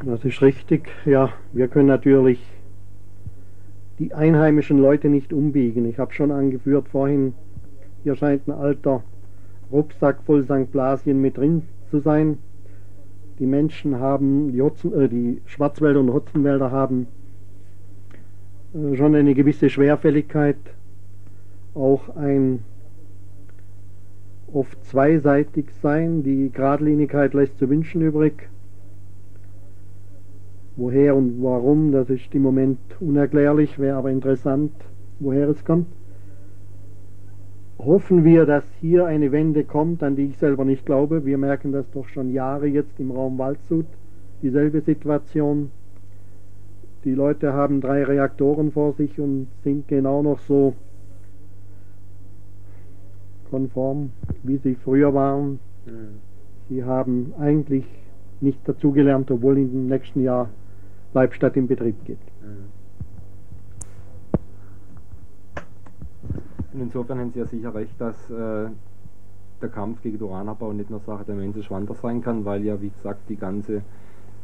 Das 0.05 0.23
ist 0.23 0.41
richtig. 0.41 0.89
Ja, 1.05 1.31
wir 1.51 1.67
können 1.67 1.87
natürlich 1.87 2.39
die 3.99 4.13
einheimischen 4.13 4.77
Leute 4.77 5.09
nicht 5.09 5.33
umbiegen. 5.33 5.85
Ich 5.85 5.99
habe 5.99 6.13
schon 6.13 6.31
angeführt 6.31 6.87
vorhin, 6.87 7.33
hier 8.03 8.15
scheint 8.15 8.47
ein 8.47 8.51
alter 8.51 9.03
Rucksack 9.71 10.21
voll 10.23 10.43
St. 10.43 10.71
Blasien 10.71 11.21
mit 11.21 11.37
drin 11.37 11.63
zu 11.89 11.99
sein. 11.99 12.37
Die 13.39 13.45
Menschen 13.45 13.99
haben, 13.99 14.51
die, 14.51 14.61
Hotzen, 14.61 14.93
äh, 14.93 15.09
die 15.09 15.41
Schwarzwälder 15.45 15.99
und 15.99 16.13
Hotzenwälder 16.13 16.71
haben 16.71 17.07
äh, 18.73 18.95
schon 18.95 19.15
eine 19.15 19.33
gewisse 19.33 19.69
Schwerfälligkeit, 19.69 20.57
auch 21.73 22.15
ein 22.15 22.63
oft 24.53 24.83
zweiseitig 24.85 25.65
sein. 25.81 26.23
Die 26.23 26.51
Gradlinigkeit 26.51 27.33
lässt 27.33 27.57
zu 27.57 27.69
wünschen 27.69 28.01
übrig. 28.01 28.49
Woher 30.77 31.15
und 31.15 31.41
warum, 31.41 31.91
das 31.91 32.09
ist 32.09 32.33
im 32.33 32.41
Moment 32.41 32.79
unerklärlich, 32.99 33.79
wäre 33.79 33.97
aber 33.97 34.11
interessant, 34.11 34.73
woher 35.19 35.49
es 35.49 35.63
kommt. 35.63 35.87
Hoffen 37.85 38.23
wir, 38.23 38.47
dass 38.47 38.63
hier 38.81 39.05
eine 39.05 39.31
Wende 39.31 39.63
kommt, 39.63 40.01
an 40.01 40.15
die 40.15 40.25
ich 40.25 40.37
selber 40.37 40.65
nicht 40.65 40.87
glaube. 40.87 41.23
Wir 41.23 41.37
merken 41.37 41.71
das 41.71 41.85
doch 41.91 42.07
schon 42.07 42.33
Jahre 42.33 42.65
jetzt 42.65 42.99
im 42.99 43.11
Raum 43.11 43.37
Waldshut, 43.37 43.85
dieselbe 44.41 44.81
Situation. 44.81 45.69
Die 47.03 47.13
Leute 47.13 47.53
haben 47.53 47.81
drei 47.81 48.03
Reaktoren 48.03 48.71
vor 48.71 48.93
sich 48.93 49.19
und 49.19 49.47
sind 49.63 49.87
genau 49.87 50.23
noch 50.23 50.39
so 50.39 50.73
konform, 53.51 54.09
wie 54.41 54.57
sie 54.57 54.73
früher 54.73 55.13
waren. 55.13 55.59
Mhm. 55.85 56.19
Sie 56.69 56.83
haben 56.83 57.33
eigentlich 57.39 57.85
nicht 58.41 58.67
dazugelernt, 58.67 59.29
obwohl 59.29 59.59
in 59.59 59.71
dem 59.71 59.87
nächsten 59.87 60.23
Jahr 60.23 60.49
Leibstadt 61.13 61.55
in 61.55 61.67
Betrieb 61.67 62.03
geht. 62.05 62.17
Und 66.75 66.81
insofern 66.81 67.19
haben 67.19 67.31
Sie 67.31 67.39
ja 67.39 67.45
sicher 67.45 67.73
recht, 67.73 67.93
dass 67.99 68.29
äh, 68.29 68.67
der 69.61 69.69
Kampf 69.69 70.01
gegen 70.01 70.17
den 70.17 70.27
Uranabbau 70.27 70.73
nicht 70.73 70.89
nur 70.89 70.99
Sache 70.99 71.23
der 71.23 71.63
Schwander 71.63 71.93
sein 71.93 72.21
kann, 72.21 72.43
weil 72.43 72.65
ja, 72.65 72.81
wie 72.81 72.89
gesagt, 72.89 73.29
die 73.29 73.37
ganze 73.37 73.81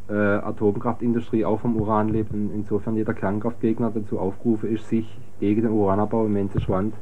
äh, 0.09 0.13
Atomkraftindustrie 0.13 1.43
auch 1.43 1.59
vom 1.59 1.75
Uran 1.75 2.07
lebt 2.07 2.33
und 2.33 2.51
insofern 2.55 2.95
jeder 2.95 3.13
Kernkraftgegner 3.13 3.91
dazu 3.93 4.17
aufgerufen 4.17 4.73
ist, 4.73 4.87
sich 4.87 5.19
gegen 5.41 5.63
den 5.63 5.71
Uranabbau 5.71 6.25
im 6.25 6.31
Menschenschwand 6.31 6.93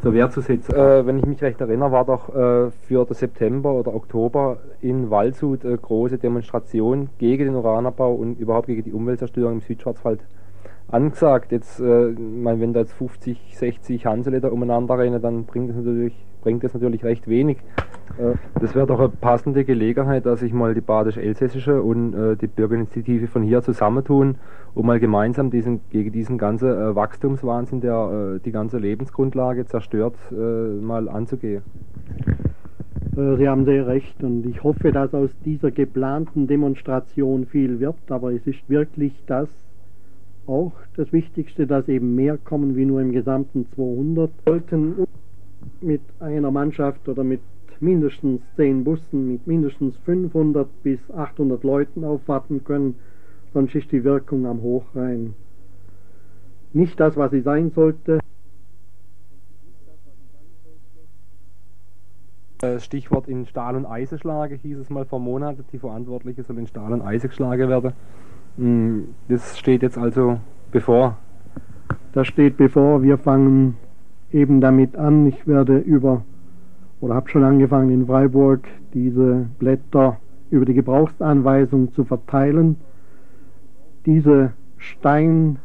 zur 0.00 0.14
Wehr 0.14 0.30
zu 0.30 0.40
setzen. 0.40 0.74
Äh, 0.74 1.04
wenn 1.04 1.18
ich 1.18 1.26
mich 1.26 1.42
recht 1.42 1.60
erinnere, 1.60 1.92
war 1.92 2.06
doch 2.06 2.30
äh, 2.30 2.70
für 2.70 3.04
den 3.04 3.14
September 3.14 3.74
oder 3.74 3.94
Oktober 3.94 4.56
in 4.80 5.10
Waldshut 5.10 5.66
eine 5.66 5.76
große 5.76 6.16
Demonstration 6.16 7.10
gegen 7.18 7.44
den 7.44 7.56
Uranabbau 7.56 8.14
und 8.14 8.40
überhaupt 8.40 8.68
gegen 8.68 8.84
die 8.84 8.94
Umweltzerstörung 8.94 9.54
im 9.54 9.60
Südschwarzwald 9.60 10.20
angesagt. 10.88 11.52
Jetzt, 11.52 11.80
äh, 11.80 12.14
mein, 12.18 12.60
wenn 12.60 12.72
da 12.72 12.80
jetzt 12.80 12.94
50, 12.94 13.56
60 13.56 14.06
Hansele 14.06 14.40
da 14.40 14.48
umeinander 14.48 14.98
rennen, 14.98 15.20
dann 15.20 15.44
bringt 15.44 15.70
das 15.70 15.76
natürlich, 15.76 16.14
bringt 16.42 16.64
das 16.64 16.74
natürlich 16.74 17.04
recht 17.04 17.28
wenig. 17.28 17.58
Äh, 18.18 18.34
das 18.60 18.74
wäre 18.74 18.86
doch 18.86 18.98
eine 18.98 19.08
passende 19.08 19.64
Gelegenheit, 19.64 20.26
dass 20.26 20.40
sich 20.40 20.52
mal 20.52 20.74
die 20.74 20.80
badisch-elsässische 20.80 21.82
und 21.82 22.14
äh, 22.14 22.36
die 22.36 22.46
Bürgerinitiative 22.46 23.26
von 23.26 23.42
hier 23.42 23.62
zusammentun, 23.62 24.36
um 24.74 24.86
mal 24.86 24.98
gemeinsam 24.98 25.50
diesen, 25.50 25.80
gegen 25.90 26.12
diesen 26.12 26.38
ganzen 26.38 26.68
äh, 26.68 26.94
Wachstumswahnsinn, 26.94 27.80
der 27.80 28.36
äh, 28.36 28.40
die 28.40 28.52
ganze 28.52 28.78
Lebensgrundlage 28.78 29.66
zerstört, 29.66 30.16
äh, 30.32 30.34
mal 30.34 31.08
anzugehen. 31.08 31.62
Äh, 33.16 33.36
Sie 33.36 33.48
haben 33.48 33.64
sehr 33.64 33.86
recht 33.86 34.22
und 34.22 34.46
ich 34.46 34.62
hoffe, 34.62 34.92
dass 34.92 35.12
aus 35.12 35.30
dieser 35.44 35.70
geplanten 35.70 36.46
Demonstration 36.46 37.46
viel 37.46 37.80
wird, 37.80 38.10
aber 38.10 38.32
es 38.32 38.46
ist 38.46 38.68
wirklich 38.70 39.22
das 39.26 39.48
auch 40.48 40.72
das 40.96 41.12
Wichtigste, 41.12 41.66
dass 41.66 41.88
eben 41.88 42.14
mehr 42.14 42.38
kommen 42.38 42.76
wie 42.76 42.84
nur 42.84 43.00
im 43.00 43.12
gesamten 43.12 43.66
200. 43.74 44.30
Sollten 44.46 45.06
mit 45.80 46.00
einer 46.20 46.50
Mannschaft 46.50 47.08
oder 47.08 47.22
mit 47.22 47.40
mindestens 47.80 48.40
10 48.56 48.82
Bussen 48.82 49.28
mit 49.28 49.46
mindestens 49.46 49.96
500 49.98 50.66
bis 50.82 50.98
800 51.14 51.62
Leuten 51.62 52.02
aufwarten 52.02 52.64
können, 52.64 52.96
sonst 53.52 53.74
ist 53.76 53.92
die 53.92 54.02
Wirkung 54.02 54.46
am 54.46 54.62
Hochrhein 54.62 55.34
nicht 56.72 56.98
das, 57.00 57.16
was 57.16 57.30
sie 57.30 57.40
sein 57.40 57.70
sollte. 57.70 58.20
Äh, 62.60 62.80
Stichwort 62.80 63.28
in 63.28 63.46
Stahl 63.46 63.76
und 63.76 63.86
Eisen 63.86 64.18
schlage, 64.18 64.56
hieß 64.56 64.78
es 64.78 64.90
mal 64.90 65.04
vor 65.04 65.20
Monaten, 65.20 65.64
die 65.72 65.78
Verantwortliche 65.78 66.42
soll 66.42 66.58
in 66.58 66.66
Stahl 66.66 66.92
und 66.92 67.02
Eisen 67.02 67.28
geschlagen 67.28 67.68
werden. 67.68 67.92
Hm, 68.58 69.14
das 69.28 69.56
steht 69.56 69.82
jetzt 69.82 69.96
also 69.96 70.40
bevor. 70.72 71.16
Das 72.12 72.26
steht 72.26 72.56
bevor, 72.56 73.02
wir 73.02 73.16
fangen 73.16 73.76
eben 74.32 74.60
damit 74.60 74.96
an. 74.96 75.26
Ich 75.28 75.46
werde 75.46 75.78
über, 75.78 76.24
oder 77.00 77.14
habe 77.14 77.30
schon 77.30 77.44
angefangen 77.44 77.90
in 77.90 78.06
Freiburg, 78.06 78.66
diese 78.94 79.46
Blätter 79.60 80.18
über 80.50 80.64
die 80.64 80.74
Gebrauchsanweisung 80.74 81.92
zu 81.92 82.04
verteilen. 82.04 82.76
Diese 84.06 84.54
Stein, 84.76 85.58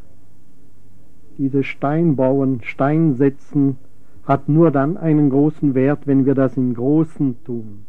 diese 1.36 1.64
Steinbauen, 1.64 2.60
Steinsetzen 2.62 3.76
hat 4.24 4.48
nur 4.48 4.70
dann 4.70 4.96
einen 4.96 5.30
großen 5.30 5.74
Wert, 5.74 6.06
wenn 6.06 6.26
wir 6.26 6.34
das 6.34 6.56
im 6.56 6.74
Großen 6.74 7.42
tun. 7.44 7.86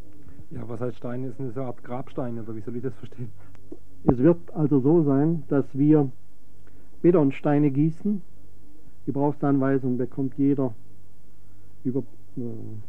Ja, 0.50 0.62
was 0.68 0.82
heißt 0.82 0.98
Stein? 0.98 1.26
Ist 1.26 1.40
eine 1.40 1.66
Art 1.66 1.84
Grabstein, 1.84 2.40
oder 2.40 2.56
wie 2.56 2.62
soll 2.62 2.76
ich 2.76 2.84
das 2.84 2.96
verstehen? 2.96 3.30
Es 4.08 4.20
wird 4.20 4.38
also 4.54 4.80
so 4.80 5.02
sein, 5.04 5.44
dass 5.48 5.66
wir 5.74 6.12
Betonsteine 7.02 7.72
gießen. 7.72 8.22
Die 9.02 9.06
Gebrauchsanweisung 9.08 9.98
bekommt 9.98 10.34
jeder 10.38 10.74
über 11.84 12.04
äh, 12.38 12.42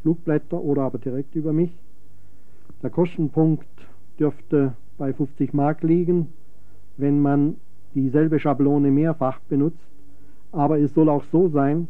Flugblätter 0.02 0.61
oder 0.61 0.82
aber 0.82 0.99
direkt 0.99 1.35
über 1.35 1.52
mich. 1.54 1.73
Der 2.82 2.90
Kostenpunkt 2.90 3.66
dürfte 4.18 4.75
bei 4.99 5.12
50 5.12 5.54
Mark 5.54 5.82
liegen, 5.82 6.28
wenn 6.99 7.20
man 7.20 7.56
dieselbe 7.94 8.38
Schablone 8.38 8.90
mehrfach 8.90 9.40
benutzt. 9.49 9.88
Aber 10.52 10.78
es 10.78 10.93
soll 10.93 11.08
auch 11.08 11.25
so 11.25 11.49
sein, 11.49 11.88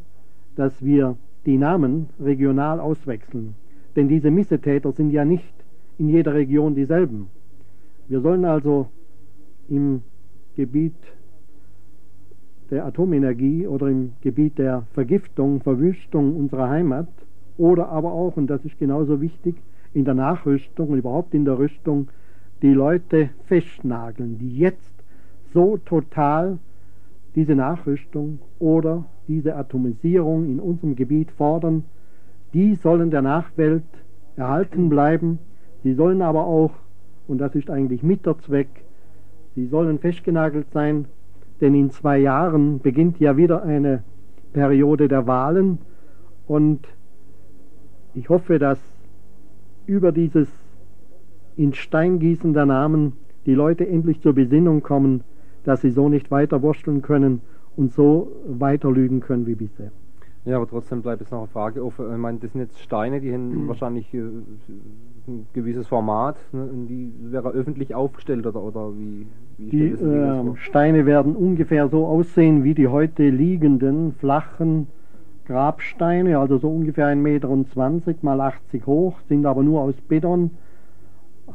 dass 0.55 0.85
wir 0.85 1.17
die 1.47 1.59
Namen 1.59 2.11
regional 2.21 2.79
auswechseln. 2.79 3.55
Denn 3.97 4.09
diese 4.09 4.31
Missetäter 4.31 4.93
sind 4.93 5.11
ja 5.11 5.25
nicht 5.25 5.55
in 5.99 6.09
jeder 6.09 6.35
Region 6.35 6.75
dieselben. 6.75 7.29
Wir 8.09 8.21
sollen 8.21 8.45
also 8.45 8.89
im 9.69 10.03
Gebiet 10.57 10.95
der 12.71 12.87
Atomenergie 12.87 13.67
oder 13.67 13.89
im 13.89 14.13
Gebiet 14.23 14.59
der 14.59 14.87
Vergiftung, 14.93 15.61
Verwüstung 15.61 16.37
unserer 16.37 16.69
Heimat 16.69 17.09
oder 17.57 17.89
aber 17.89 18.13
auch, 18.13 18.37
und 18.37 18.49
das 18.49 18.65
ist 18.65 18.79
genauso 18.79 19.21
wichtig, 19.21 19.57
in 19.95 20.05
der 20.05 20.15
Nachrüstung 20.15 20.89
und 20.89 20.99
überhaupt 20.99 21.33
in 21.35 21.45
der 21.45 21.59
Rüstung 21.59 22.09
die 22.63 22.73
Leute 22.73 23.31
festnageln, 23.45 24.39
die 24.39 24.59
jetzt 24.59 24.95
so 25.53 25.77
total 25.79 26.59
diese 27.35 27.55
Nachrüstung 27.55 28.41
oder 28.59 29.05
diese 29.29 29.57
Atomisierung 29.57 30.47
in 30.47 30.59
unserem 30.59 30.97
Gebiet 30.97 31.31
fordern, 31.31 31.85
die 32.55 32.75
sollen 32.75 33.11
der 33.11 33.23
Nachwelt 33.23 33.85
erhalten 34.37 34.89
bleiben. 34.89 35.39
Sie 35.83 35.95
sollen 35.95 36.23
aber 36.23 36.47
auch, 36.47 36.73
und 37.29 37.39
das 37.39 37.55
ist 37.55 37.71
eigentlich 37.71 38.03
mit 38.03 38.27
der 38.27 38.39
Zweck, 38.39 38.86
sie 39.57 39.67
sollen 39.67 39.99
festgenagelt 39.99 40.71
sein, 40.73 41.07
denn 41.61 41.75
in 41.75 41.91
zwei 41.91 42.19
Jahren 42.19 42.79
beginnt 42.79 43.19
ja 43.19 43.37
wieder 43.37 43.63
eine 43.63 44.05
Periode 44.53 45.09
der 45.09 45.27
Wahlen 45.27 45.79
und 46.47 46.87
ich 48.15 48.29
hoffe, 48.29 48.59
dass 48.59 48.79
über 49.87 50.13
dieses 50.13 50.49
in 51.57 51.73
Stein 51.73 52.19
gießen 52.19 52.53
der 52.53 52.67
Namen 52.67 53.15
die 53.47 53.55
Leute 53.55 53.89
endlich 53.89 54.21
zur 54.21 54.35
Besinnung 54.35 54.83
kommen, 54.83 55.25
dass 55.65 55.81
sie 55.81 55.91
so 55.91 56.09
nicht 56.09 56.31
weiter 56.31 56.61
wursteln 56.63 57.01
können 57.01 57.41
und 57.77 57.93
so 57.93 58.31
weiter 58.47 58.91
lügen 58.91 59.21
können 59.21 59.47
wie 59.47 59.55
bisher. 59.55 59.91
Ja, 60.45 60.57
aber 60.57 60.69
trotzdem 60.69 61.03
bleibt 61.03 61.23
es 61.23 61.31
noch 61.31 61.41
eine 61.41 61.49
Frage 61.49 61.85
offen. 61.85 62.13
Ich 62.13 62.19
meine, 62.19 62.39
das 62.39 62.53
sind 62.53 62.61
jetzt 62.61 62.79
Steine, 62.81 63.21
die 63.21 63.33
mhm. 63.33 63.67
wahrscheinlich 63.69 64.13
äh, 64.13 64.21
ein 65.29 65.47
gewisses 65.53 65.89
Format. 65.89 66.37
Ne? 66.53 66.69
Die 66.89 67.13
wäre 67.33 67.51
öffentlich 67.51 67.95
aufgestellt 67.95 68.47
oder, 68.47 68.63
oder 68.63 68.93
wie? 68.97 69.27
wie 69.59 69.71
die 69.71 69.89
äh, 69.89 70.57
Steine 70.57 71.07
werden 71.07 71.35
ungefähr 71.35 71.89
so 71.89 72.07
aussehen 72.07 72.65
wie 72.65 72.75
die 72.75 72.89
heute 72.89 73.29
liegenden 73.29 74.13
flachen 74.13 74.89
Grabsteine, 75.47 76.39
also 76.39 76.59
so 76.59 76.69
ungefähr 76.69 77.07
1,20 77.07 77.17
Meter 77.17 77.49
mal 78.23 78.41
80 78.41 78.87
hoch, 78.87 79.21
sind 79.29 79.47
aber 79.47 79.63
nur 79.63 79.83
aus 79.83 79.95
Beton, 80.09 80.51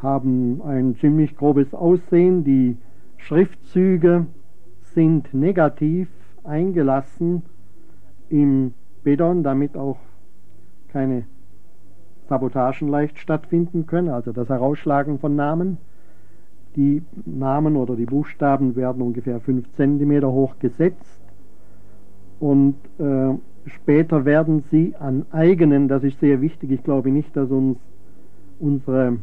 haben 0.01 0.61
ein 0.61 0.95
ziemlich 0.95 1.35
grobes 1.35 1.73
Aussehen. 1.73 2.43
Die 2.43 2.77
Schriftzüge 3.17 4.27
sind 4.93 5.33
negativ 5.33 6.07
eingelassen 6.43 7.43
im 8.29 8.73
Beton, 9.03 9.43
damit 9.43 9.75
auch 9.75 9.97
keine 10.91 11.25
Sabotagen 12.31 12.87
leicht 12.87 13.19
stattfinden 13.19 13.87
können, 13.87 14.07
also 14.07 14.31
das 14.31 14.47
Herausschlagen 14.47 15.19
von 15.19 15.35
Namen. 15.35 15.77
Die 16.77 17.01
Namen 17.25 17.75
oder 17.75 17.97
die 17.97 18.05
Buchstaben 18.05 18.77
werden 18.77 19.01
ungefähr 19.01 19.41
5 19.41 19.65
cm 19.75 20.23
hoch 20.23 20.55
gesetzt 20.59 21.19
und 22.39 22.75
äh, 22.99 23.33
später 23.65 24.23
werden 24.23 24.63
sie 24.71 24.95
an 24.97 25.25
eigenen, 25.31 25.89
das 25.89 26.05
ist 26.05 26.21
sehr 26.21 26.39
wichtig, 26.39 26.71
ich 26.71 26.83
glaube 26.85 27.11
nicht, 27.11 27.35
dass 27.35 27.49
uns 27.51 27.77
unsere 28.61 29.17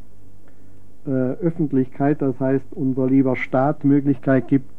äh, 1.07 1.11
Öffentlichkeit, 1.11 2.21
das 2.21 2.39
heißt 2.39 2.67
unser 2.73 3.07
lieber 3.07 3.37
Staat, 3.37 3.87
Möglichkeit 3.87 4.49
gibt, 4.49 4.71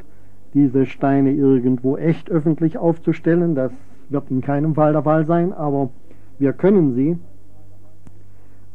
diese 0.54 0.86
Steine 0.86 1.32
irgendwo 1.32 1.98
echt 1.98 2.30
öffentlich 2.30 2.78
aufzustellen. 2.78 3.56
Das 3.56 3.72
wird 4.10 4.30
in 4.30 4.42
keinem 4.42 4.76
Fall 4.76 4.94
der 4.94 5.02
Fall 5.02 5.26
sein, 5.26 5.52
aber 5.52 5.90
wir 6.38 6.54
können 6.54 6.94
sie 6.94 7.18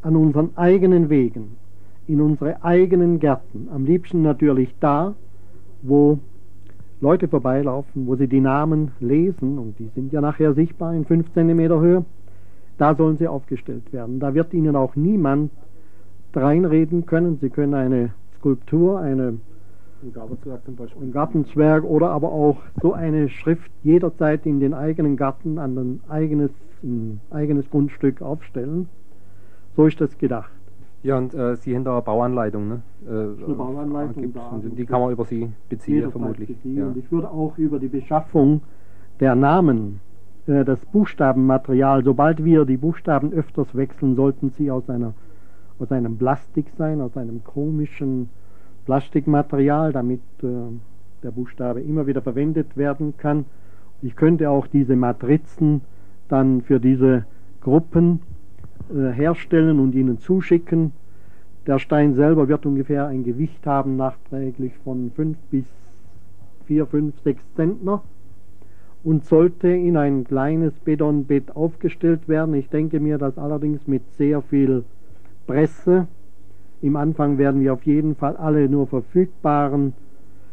an 0.05 0.17
unseren 0.17 0.57
eigenen 0.57 1.09
Wegen, 1.09 1.57
in 2.07 2.21
unsere 2.21 2.63
eigenen 2.63 3.19
Gärten, 3.19 3.69
am 3.73 3.85
liebsten 3.85 4.23
natürlich 4.23 4.75
da, 4.81 5.15
wo 5.83 6.19
Leute 7.01 7.27
vorbeilaufen, 7.27 8.07
wo 8.07 8.15
sie 8.15 8.29
die 8.29 8.41
Namen 8.41 8.93
lesen, 9.01 9.59
und 9.59 9.79
die 9.79 9.89
sind 9.95 10.13
ja 10.13 10.21
nachher 10.21 10.55
sichtbar 10.55 10.95
in 10.95 11.05
5 11.05 11.33
cm 11.33 11.59
Höhe, 11.81 12.05
da 12.79 12.95
sollen 12.95 13.17
sie 13.17 13.29
aufgestellt 13.29 13.93
werden. 13.93 14.21
Da 14.21 14.35
wird 14.35 14.53
ihnen 14.53 14.77
auch 14.77 14.95
niemand 14.97 15.51
reinreden 16.35 17.07
können. 17.07 17.39
Sie 17.41 17.51
können 17.51 17.75
eine 17.75 18.11
Skulptur, 18.39 19.01
eine 19.01 19.39
ein 20.03 20.13
Gartenzwerg 20.13 20.65
zum 20.65 20.77
Beispiel. 20.77 21.03
Ein 21.03 21.13
Gartenzwerg 21.13 21.85
oder 21.85 22.11
aber 22.11 22.31
auch 22.31 22.59
so 22.83 22.93
eine 22.93 23.31
Schrift 23.31 23.71
jederzeit 23.83 24.45
in 24.45 24.61
den 24.61 24.75
eigenen 24.75 25.17
Garten, 25.17 25.59
an 25.59 25.79
ein 25.79 26.01
eigenes, 26.09 26.51
ein 26.83 27.21
eigenes 27.31 27.71
Grundstück 27.71 28.21
aufstellen. 28.21 28.89
So 29.77 29.87
ist 29.87 30.01
das 30.01 30.17
gedacht. 30.19 30.51
Ja, 31.03 31.19
und 31.19 31.35
äh, 31.35 31.57
Sie 31.57 31.75
haben 31.75 31.85
da 31.85 31.93
eine 31.93 32.03
Bauanleitung, 32.03 32.69
ne? 32.69 32.83
Äh, 33.07 33.11
eine 33.45 33.55
Bauanleitung 33.55 34.33
da. 34.33 34.49
Und 34.49 34.79
die 34.79 34.87
kann 34.87 35.01
man 35.01 35.13
über 35.13 35.25
Sie 35.25 35.51
beziehen, 35.69 36.11
vermutlich. 36.11 36.49
Beziehen. 36.49 36.79
Ja. 36.79 36.87
Und 36.87 36.97
ich 36.97 37.11
würde 37.13 37.31
auch 37.31 37.59
über 37.59 37.79
die 37.79 37.89
Beschaffung 37.89 38.63
der 39.21 39.35
Namen, 39.35 40.01
äh, 40.47 40.65
das 40.65 40.85
Buchstabenmaterial, 40.87 42.05
sobald 42.05 42.45
wir 42.45 42.65
die 42.65 42.79
Buchstaben 42.79 43.33
öfters 43.33 43.75
wechseln, 43.75 44.17
sollten 44.17 44.51
sie 44.51 44.71
aus 44.71 44.89
einer 44.89 45.13
aus 45.79 45.91
einem 45.91 46.17
Plastik 46.17 46.67
sein, 46.79 47.01
aus 47.01 47.17
einem 47.17 47.43
komischen 47.43 48.31
Plastikmaterial, 48.87 49.93
damit 49.93 50.21
äh, 50.43 50.47
der 51.23 51.31
Buchstabe 51.31 51.81
immer 51.81 52.07
wieder 52.07 52.23
verwendet 52.23 52.77
werden 52.77 53.15
kann. 53.17 53.45
Ich 54.03 54.15
könnte 54.15 54.51
auch 54.51 54.67
diese 54.67 54.95
Matrizen 54.95 55.81
dann 56.29 56.63
für 56.63 56.79
diese 56.79 57.25
Gruppen 57.61 58.21
herstellen 58.93 59.81
und 59.81 59.95
ihnen 59.95 60.19
zuschicken. 60.19 60.93
Der 61.67 61.79
Stein 61.79 62.15
selber 62.15 62.49
wird 62.49 62.67
ungefähr 62.67 63.07
ein 63.07 63.25
Gewicht 63.25 63.67
haben, 63.67 63.97
nachträglich 63.97 64.73
von 64.85 65.11
5 65.15 65.37
bis 65.51 65.65
4, 66.67 66.87
5, 66.87 67.15
6 67.23 67.43
Zentner 67.55 68.03
und 69.03 69.25
sollte 69.25 69.69
in 69.69 69.97
ein 69.97 70.25
kleines 70.25 70.73
Betonbett 70.81 71.55
aufgestellt 71.57 72.29
werden. 72.29 72.55
Ich 72.55 72.69
denke 72.69 73.01
mir, 73.01 73.19
dass 73.19 73.39
allerdings 73.39 73.87
mit 73.87 74.03
sehr 74.17 74.43
viel 74.43 74.85
Presse 75.47 76.07
im 76.85 76.97
Anfang 76.97 77.39
werden 77.39 77.63
wir 77.63 77.73
auf 77.73 77.85
jeden 77.85 78.15
Fall 78.15 78.37
alle 78.37 78.69
nur 78.69 78.87
verfügbaren 78.87 79.95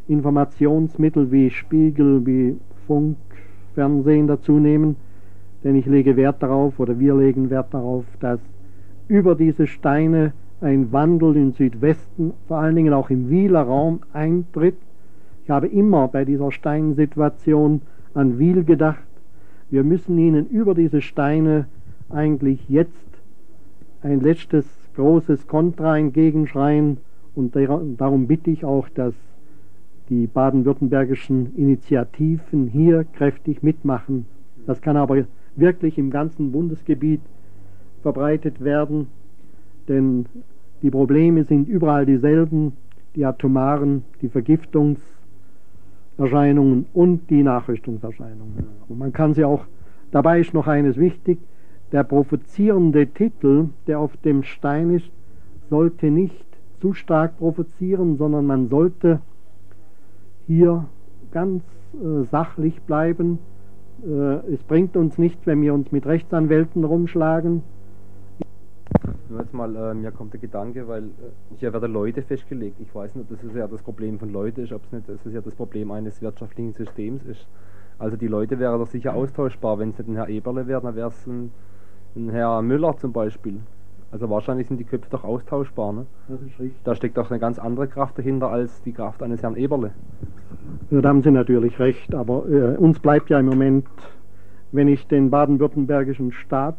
Informationsmittel 0.08 1.30
wie 1.30 1.50
Spiegel, 1.50 2.26
wie 2.26 2.58
Funk, 2.88 3.18
Fernsehen 3.76 4.28
dazu 4.28 4.54
nehmen, 4.54 4.96
denn 5.64 5.76
ich 5.76 5.86
lege 5.86 6.16
Wert 6.16 6.42
darauf 6.42 6.80
oder 6.80 7.00
wir 7.00 7.16
legen 7.16 7.50
Wert 7.50 7.74
darauf, 7.74 8.06
dass 8.20 8.40
über 9.08 9.36
diese 9.36 9.68
Steine 9.68 10.34
ein 10.62 10.92
Wandel 10.92 11.36
in 11.36 11.54
Südwesten, 11.54 12.34
vor 12.48 12.58
allen 12.58 12.76
Dingen 12.76 12.94
auch 12.94 13.10
im 13.10 13.30
Wieler 13.30 13.62
Raum 13.62 14.02
eintritt. 14.14 14.78
Ich 15.44 15.50
habe 15.50 15.68
immer 15.68 16.08
bei 16.08 16.24
dieser 16.24 16.52
Steinsituation 16.52 17.82
an 18.14 18.38
Wiel 18.40 18.64
gedacht. 18.64 19.04
Wir 19.70 19.84
müssen 19.84 20.18
ihnen 20.18 20.48
über 20.48 20.76
diese 20.76 21.02
Steine 21.02 21.66
eigentlich 22.10 22.70
jetzt 22.70 22.92
ein 24.02 24.20
letztes 24.20 24.66
großes 24.96 25.48
Kontra 25.48 25.98
entgegenschreien 25.98 26.98
und 27.34 27.56
darum 27.98 28.28
bitte 28.28 28.52
ich 28.52 28.66
auch, 28.66 28.90
dass 28.90 29.14
die 30.10 30.28
baden-württembergischen 30.28 31.56
Initiativen 31.56 32.68
hier 32.68 33.06
kräftig 33.14 33.64
mitmachen. 33.64 34.26
Das 34.68 34.82
kann 34.82 34.98
aber 34.98 35.24
wirklich 35.56 35.98
im 35.98 36.10
ganzen 36.10 36.52
Bundesgebiet 36.52 37.22
verbreitet 38.02 38.64
werden, 38.64 39.08
denn 39.88 40.26
die 40.82 40.90
Probleme 40.90 41.44
sind 41.44 41.68
überall 41.68 42.06
dieselben, 42.06 42.74
die 43.16 43.26
atomaren, 43.26 44.04
die 44.22 44.30
Vergiftungserscheinungen 44.30 46.86
und 46.94 47.30
die 47.30 47.44
Nachrüstungserscheinungen. 47.44 48.66
Und 48.88 48.98
man 48.98 49.14
kann 49.14 49.34
sie 49.34 49.44
auch, 49.44 49.66
dabei 50.12 50.40
ist 50.40 50.54
noch 50.54 50.68
eines 50.68 50.98
wichtig, 50.98 51.40
der 51.92 52.04
provozierende 52.04 53.08
Titel, 53.08 53.70
der 53.86 54.00
auf 54.00 54.16
dem 54.18 54.44
Stein 54.44 54.92
ist, 54.92 55.10
sollte 55.70 56.10
nicht 56.10 56.46
zu 56.80 56.94
stark 56.94 57.38
provozieren, 57.38 58.18
sondern 58.18 58.46
man 58.46 58.70
sollte 58.70 59.20
hier 60.48 60.86
ganz 61.32 61.64
äh, 61.94 62.24
sachlich 62.32 62.82
bleiben. 62.82 63.40
Äh, 64.06 64.54
es 64.54 64.64
bringt 64.64 64.98
uns 64.98 65.18
nicht, 65.18 65.46
wenn 65.46 65.62
wir 65.62 65.74
uns 65.74 65.92
mit 65.92 66.06
Rechtsanwälten 66.06 66.84
rumschlagen. 66.84 67.64
Nur 69.30 69.40
jetzt 69.40 69.54
mal, 69.54 69.76
äh, 69.76 69.94
mir 69.94 70.12
kommt 70.12 70.34
der 70.34 70.40
Gedanke, 70.40 70.88
weil 70.88 71.04
äh, 71.04 71.56
hier 71.58 71.72
werden 71.74 71.94
Leute 71.94 72.22
festgelegt. 72.22 72.80
Ich 72.80 72.94
weiß 72.94 73.16
nicht, 73.16 73.32
ob 73.32 73.42
das 73.42 73.56
ja 73.56 73.68
das 73.68 73.82
Problem 73.82 74.20
von 74.20 74.30
Leuten 74.30 74.62
ist, 74.62 74.74
ob 74.74 74.84
es 74.86 74.92
nicht 74.92 75.08
das 75.08 75.26
ist 75.26 75.34
ja 75.34 75.42
das 75.42 75.56
Problem 75.56 75.92
eines 75.92 76.22
wirtschaftlichen 76.22 76.74
Systems 76.74 77.24
ist. 77.24 77.48
Also 78.00 78.18
die 78.18 78.28
Leute 78.28 78.60
wären 78.60 78.80
doch 78.80 78.88
sicher 78.88 79.14
austauschbar. 79.14 79.78
Wenn 79.80 79.90
es 79.90 80.00
nicht 80.00 80.10
ein 80.10 80.16
Herr 80.16 80.28
Eberle 80.28 80.68
wäre, 80.68 80.82
dann 80.82 80.96
wäre 80.96 81.10
es 81.10 81.28
ein, 81.28 81.52
ein 82.16 82.30
Herr 82.30 82.62
Müller 82.62 82.98
zum 82.98 83.14
Beispiel. 83.14 83.60
Also 84.12 84.30
wahrscheinlich 84.30 84.68
sind 84.68 84.78
die 84.78 84.84
Köpfe 84.84 85.10
doch 85.10 85.24
austauschbar. 85.24 85.94
Ne? 85.94 86.06
Das 86.28 86.42
ist 86.42 86.60
richtig. 86.60 86.84
Da 86.84 86.96
steckt 86.96 87.18
doch 87.18 87.30
eine 87.30 87.40
ganz 87.40 87.60
andere 87.60 87.88
Kraft 87.88 88.18
dahinter 88.18 88.50
als 88.50 88.82
die 88.82 88.92
Kraft 88.92 89.24
eines 89.24 89.44
Herrn 89.44 89.56
Eberle. 89.56 89.92
Ja, 90.90 91.02
da 91.02 91.10
haben 91.10 91.22
Sie 91.22 91.32
natürlich 91.32 91.80
recht, 91.80 92.14
aber 92.14 92.46
äh, 92.50 92.78
uns 92.78 93.00
bleibt 93.00 93.30
ja 93.30 93.40
im 93.40 93.46
Moment, 93.46 93.86
wenn 94.72 94.88
ich 94.88 95.08
den 95.08 95.30
baden-württembergischen 95.30 96.32
Staat 96.32 96.78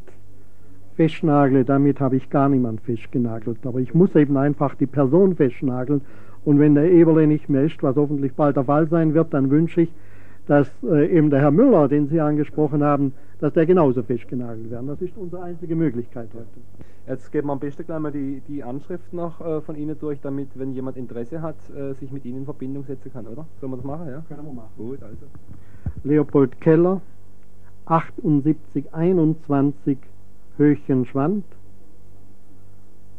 festnagle, 0.97 1.65
damit 1.65 2.01
habe 2.01 2.17
ich 2.17 2.31
gar 2.31 2.49
niemand 2.49 2.81
festgenagelt. 2.83 3.59
Aber 3.65 3.81
ich 3.81 3.95
muss 3.95 4.15
eben 4.15 4.37
einfach 4.37 4.75
die 4.75 4.87
Person 4.87 5.37
festnageln. 5.37 6.03
Und 6.45 6.59
wenn 6.59 6.75
der 6.75 6.91
Eberle 6.91 7.27
nicht 7.27 7.49
mehr 7.49 7.65
ist, 7.65 7.83
was 7.83 7.97
hoffentlich 7.97 8.35
bald 8.35 8.57
der 8.57 8.65
Fall 8.65 8.89
sein 8.89 9.15
wird, 9.15 9.33
dann 9.33 9.51
wünsche 9.51 9.83
ich, 9.83 9.93
dass 10.47 10.69
äh, 10.83 11.07
eben 11.07 11.31
der 11.31 11.41
Herr 11.41 11.51
Müller, 11.51 11.89
den 11.89 12.09
Sie 12.09 12.21
angesprochen 12.21 12.83
haben, 12.83 13.13
dass 13.43 13.53
der 13.55 13.67
genauso 13.67 14.05
festgenagelt 14.05 14.71
werden. 14.71 14.87
Das 14.87 15.03
ist 15.03 15.17
unsere 15.17 15.43
einzige 15.43 15.75
Möglichkeit 15.75 16.29
heute. 16.33 16.47
Jetzt 17.09 17.33
geben 17.33 17.49
wir 17.49 17.55
am 17.55 17.59
besten 17.59 17.85
gleich 17.85 17.99
mal 17.99 18.13
die, 18.13 18.41
die 18.47 18.63
Anschrift 18.63 19.13
noch 19.13 19.41
äh, 19.41 19.61
von 19.63 19.75
Ihnen 19.75 19.99
durch, 19.99 20.21
damit, 20.21 20.51
wenn 20.55 20.73
jemand 20.73 20.97
Interesse 20.97 21.43
hat, 21.43 21.57
äh, 21.71 21.95
sich 21.95 22.13
mit 22.13 22.25
Ihnen 22.25 22.39
in 22.39 22.45
Verbindung 22.45 22.85
setzen 22.85 23.13
kann, 23.13 23.27
oder? 23.27 23.45
Sollen 23.61 23.73
wir 23.73 23.79
das 23.79 23.85
machen? 23.85 24.09
Ja? 24.09 24.23
Können 24.29 24.47
wir 24.47 24.53
machen. 24.53 24.71
Gut, 24.77 25.03
also. 25.03 25.27
Leopold 26.05 26.61
Keller, 26.61 27.01
7821 27.89 29.99
Höchenschwand, 30.57 31.45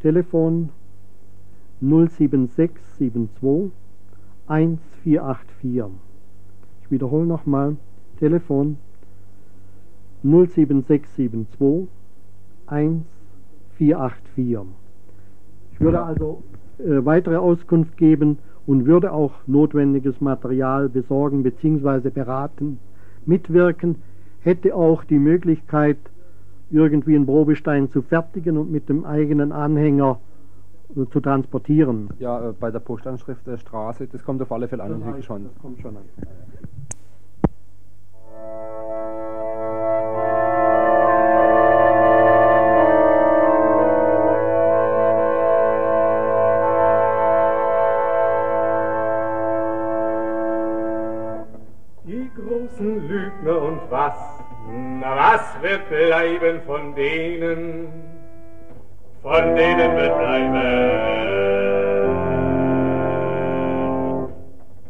Telefon 0.01 0.69
07672 1.81 3.73
1484. 4.47 5.83
Ich 6.81 6.91
wiederhole 6.91 7.25
nochmal, 7.25 7.75
Telefon 8.19 8.77
07672 10.23 11.87
1484. 12.67 14.57
Ich 15.73 15.81
würde 15.81 16.01
also 16.01 16.43
äh, 16.79 17.05
weitere 17.05 17.35
Auskunft 17.35 17.97
geben 17.97 18.37
und 18.65 18.85
würde 18.85 19.11
auch 19.11 19.33
notwendiges 19.47 20.21
Material 20.21 20.87
besorgen 20.89 21.43
bzw. 21.43 22.09
beraten, 22.09 22.79
mitwirken, 23.25 23.97
hätte 24.41 24.75
auch 24.75 25.03
die 25.03 25.19
Möglichkeit, 25.19 25.97
irgendwie 26.71 27.15
einen 27.15 27.25
Probestein 27.25 27.89
zu 27.89 28.01
fertigen 28.01 28.57
und 28.57 28.71
mit 28.71 28.89
dem 28.89 29.05
eigenen 29.05 29.51
Anhänger 29.51 30.19
äh, 30.95 31.05
zu 31.11 31.19
transportieren. 31.19 32.09
Ja, 32.19 32.49
äh, 32.49 32.53
bei 32.53 32.71
der 32.71 32.79
Postanschrift 32.79 33.45
der 33.45 33.57
Straße, 33.57 34.07
das 34.07 34.23
kommt 34.23 34.41
auf 34.41 34.51
alle 34.51 34.67
Fälle 34.67 34.83
an. 34.83 34.99
Das, 34.99 35.13
heißt, 35.13 35.25
schon. 35.25 35.43
das 35.43 35.59
kommt 35.61 35.79
schon 35.81 35.97
an. 35.97 36.03
Bleiben 56.39 56.61
von 56.65 56.95
denen, 56.95 57.87
von 59.21 59.55
denen 59.55 59.95
wird 59.95 60.17
bleiben, 60.17 60.63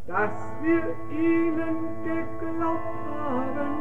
dass 0.08 0.32
wir 0.62 0.84
ihnen 1.12 1.76
geglaubt 2.04 2.98
haben. 3.18 3.72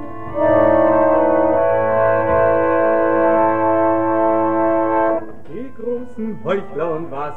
Die 5.48 5.70
großen 5.81 6.44
Heuchler 6.44 6.90
und 6.96 7.11
was, 7.11 7.35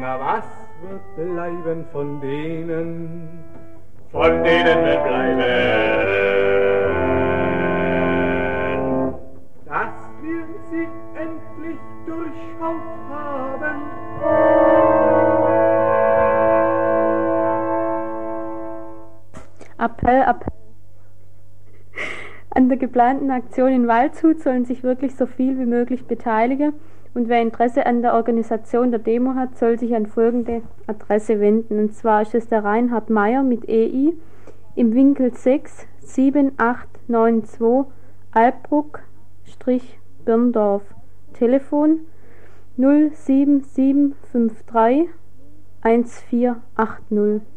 na 0.00 0.20
was 0.20 0.44
wird 0.82 1.16
bleiben 1.16 1.86
von 1.92 2.20
denen, 2.20 3.28
von 4.10 4.42
denen 4.44 4.84
wird 4.84 5.04
bleiben. 5.04 6.31
Appell, 19.82 20.22
Appell. 20.22 20.52
An 22.50 22.68
der 22.68 22.78
geplanten 22.78 23.30
Aktion 23.30 23.72
in 23.72 23.88
Waldshut 23.88 24.40
sollen 24.40 24.64
sich 24.64 24.82
wirklich 24.82 25.16
so 25.16 25.26
viel 25.26 25.58
wie 25.58 25.66
möglich 25.66 26.06
beteiligen 26.06 26.74
und 27.14 27.28
wer 27.28 27.42
Interesse 27.42 27.84
an 27.84 28.00
der 28.00 28.14
Organisation 28.14 28.90
der 28.90 29.00
Demo 29.00 29.34
hat, 29.34 29.58
soll 29.58 29.78
sich 29.78 29.94
an 29.94 30.06
folgende 30.06 30.62
Adresse 30.86 31.40
wenden. 31.40 31.78
Und 31.78 31.94
zwar 31.94 32.22
ist 32.22 32.34
es 32.34 32.48
der 32.48 32.64
Reinhard 32.64 33.10
Meyer 33.10 33.42
mit 33.42 33.68
EI 33.68 34.14
im 34.76 34.94
Winkel 34.94 35.34
6 35.34 35.86
7892 36.00 37.92
Albruck-Birndorf. 38.32 40.84
Telefon 41.34 42.00
07753 42.76 45.10
1480. 45.82 47.51